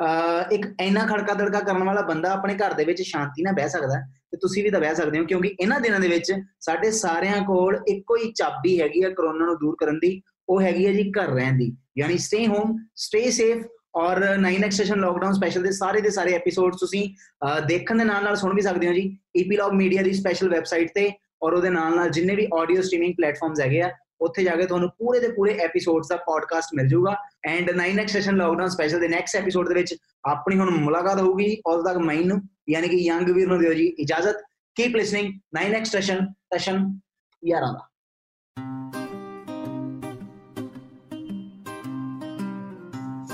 ਅਹ, 0.01 0.53
ਇੱਕ 0.53 0.67
ਇੰਨਾ 0.81 1.05
ਖੜਕਾ 1.07 1.35
ਦੜਕਾ 1.35 1.61
ਕਰਨ 1.61 1.83
ਵਾਲਾ 1.83 2.01
ਬੰਦਾ 2.05 2.33
ਆਪਣੇ 2.33 2.55
ਘਰ 2.57 2.73
ਦੇ 2.75 2.85
ਵਿੱਚ 2.85 3.03
ਸ਼ਾਂਤੀ 3.03 3.43
ਨਾਲ 3.43 3.55
ਬਹਿ 3.55 3.69
ਸਕਦਾ 3.69 3.97
ਹੈ, 3.97 4.03
ਤੇ 4.31 4.37
ਤੁਸੀਂ 4.39 4.63
ਵੀ 4.65 4.71
ਤਾਂ 4.71 4.81
ਬਹਿ 4.81 4.95
ਸਕਦੇ 4.95 5.19
ਹੋ 5.19 5.25
ਕਿਉਂਕਿ 5.25 5.55
ਇਹਨਾਂ 5.59 5.81
ਦਿਨਾਂ 5.81 6.01
ਦੇ 6.01 6.09
ਵਿੱਚ 6.09 6.33
ਸਾਡੇ 6.61 6.91
ਸਾਰਿਆਂ 6.93 7.41
ਕੋਲ 7.45 7.79
ਇੱਕੋ 7.89 8.17
ਹੀ 8.17 8.33
ਚਾਬੀ 8.33 8.81
ਹੈਗੀ 8.81 9.03
ਆ 9.03 9.11
ਕਰੋਨਾ 9.11 9.45
ਨੂੰ 9.45 9.57
ਦੂਰ 9.59 9.77
ਕਰਨ 9.79 9.99
ਦੀ 9.99 10.21
ਉਹ 10.49 10.61
ਹੈਗੀ 10.63 10.87
ਹੈ 10.87 10.93
ਜੀ 10.93 11.11
ਘਰ 11.13 11.29
ਰਹਿਣ 11.31 11.57
ਦੀ 11.59 11.73
ਯਾਨੀ 11.97 12.19
ਸਟੇ 12.21 12.47
ਹੋਮ 12.47 12.77
ਸਟੇ 12.99 13.31
ਸੇਫ 13.33 13.65
ਔਰ 13.97 14.21
9x 14.41 14.71
ਸੈਸ਼ਨ 14.73 14.99
ਲੋਕਡਾਊਨ 14.99 15.33
ਸਪੈਸ਼ਲ 15.33 15.63
ਦੇ 15.63 15.71
ਸਾਰੇ 15.73 16.01
ਦੇ 16.01 16.11
ਸਾਰੇ 16.11 16.33
ਐਪੀਸੋਡ 16.35 16.77
ਤੁਸੀਂ 16.77 17.05
ਅਹ, 17.43 17.61
ਦੇਖਣ 17.63 17.99
ਦੇ 17.99 18.05
ਨਾਲ 18.05 18.25
ਨਾਲ 18.25 18.37
ਸੁਣ 18.37 18.55
ਵੀ 18.55 18.63
ਸਕਦੇ 18.63 18.89
ਹੋ 18.89 18.93
ਜੀ 18.93 19.11
ਈਪੀਲੌਗ 19.37 19.73
ਮੀਡੀਆ 19.75 20.03
ਦੀ 20.03 20.13
ਸਪੈਸ਼ਲ 20.13 20.49
ਵੈਬਸਾਈਟ 20.49 20.91
ਤੇ 20.95 21.11
ਔਰ 21.43 21.53
ਉਹਦੇ 21.53 21.71
ਨਾਲ 21.71 21.95
ਨਾਲ 21.97 22.11
ਜਿੰਨੇ 22.11 22.35
ਵੀ 22.35 22.47
ਆਡੀਓ 22.55 22.83
ਸਟ੍ਰੀਮਿੰਗ 22.83 23.15
ਪਲੇਟਫਾਰਮਸ 23.17 23.61
ਹੈਗੇ 23.61 23.81
ਆ 23.83 23.91
ਉੱਥੇ 24.25 24.45
ਜਾ 24.45 24.57
ਕੇ 24.57 24.67
ਤੁਹਾਨੂੰ 24.67 24.89
ਪੂਰੇ 24.89 25.21
ਦੇ 25.21 25.29
ਪੂਰੇ 25.29 25.59
ਐਪੀਸੋਡਸ 25.59 26.09
ਦਾ 26.09 26.17
ਪੋਡਕਾਸਟ 26.17 26.69
ਮਿਲ 26.75 26.89
ਜਾਊਗਾ। 26.89 27.17
And 27.45 27.71
9x 27.71 28.07
session 28.07 28.35
lockdown 28.35 28.69
special 28.69 29.01
ਦੇ 29.01 29.09
ਨੈਕਸਟ 29.09 29.37
ਐਪੀਸੋਡ 29.37 29.69
ਦੇ 29.69 29.75
ਵਿੱਚ 29.75 29.95
ਆਪਣੀ 30.25 30.59
ਹੁਣ 30.59 30.71
ਮੁਲਾਕਾਤ 30.71 31.21
ਹੋਊਗੀ। 31.21 31.63
ਉਦੋਂ 31.67 31.85
ਤੱਕ 31.85 31.97
ਮੈਨੂੰ, 31.97 32.43
ਯਾਨੀ 32.71 32.89
ਕਿ 32.89 32.97
ਯੰਗ 32.97 33.31
ਵੀਰ 33.31 33.49
ਨੂੰ 33.49 33.59
ਦਿਓ 33.59 33.73
ਜੀ 33.73 33.87
ਇਜਾਜ਼ਤ। 33.87 34.37
Keep 34.75 34.97
listening 34.97 35.41
9x 35.59 35.85
session 35.85 36.27
session 36.27 36.99
ਯਾਰਾਂ 37.47 37.73
ਦਾ। 37.73 37.89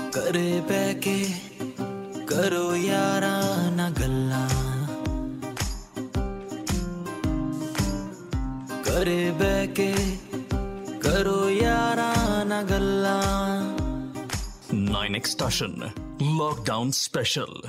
ਘਰੇ 0.09 0.61
ਬਹਿ 0.61 0.93
ਕੇ 0.93 1.25
ਕਰੋ 2.27 2.75
ਯਾਰਾਂ 2.75 3.71
ਨਾਲ 3.71 3.91
ਗੱਲਾਂ। 3.91 4.49
ਕਰੇ 8.83 9.31
ਬਹਿ 9.31 9.67
ਕੇ 9.67 9.93
ਕਰੋ 11.21 11.49
ਯਾਰਾਂ 11.49 12.45
ਨਾ 12.45 12.61
ਗੱਲਾਂ 12.63 13.61
9 14.73 15.01
ਐਕਸਟੈਸ਼ਨ 15.15 15.75
ਲਾਕਡਾਊਨ 16.21 16.91
ਸਪੈਸ਼ਲ 16.91 17.61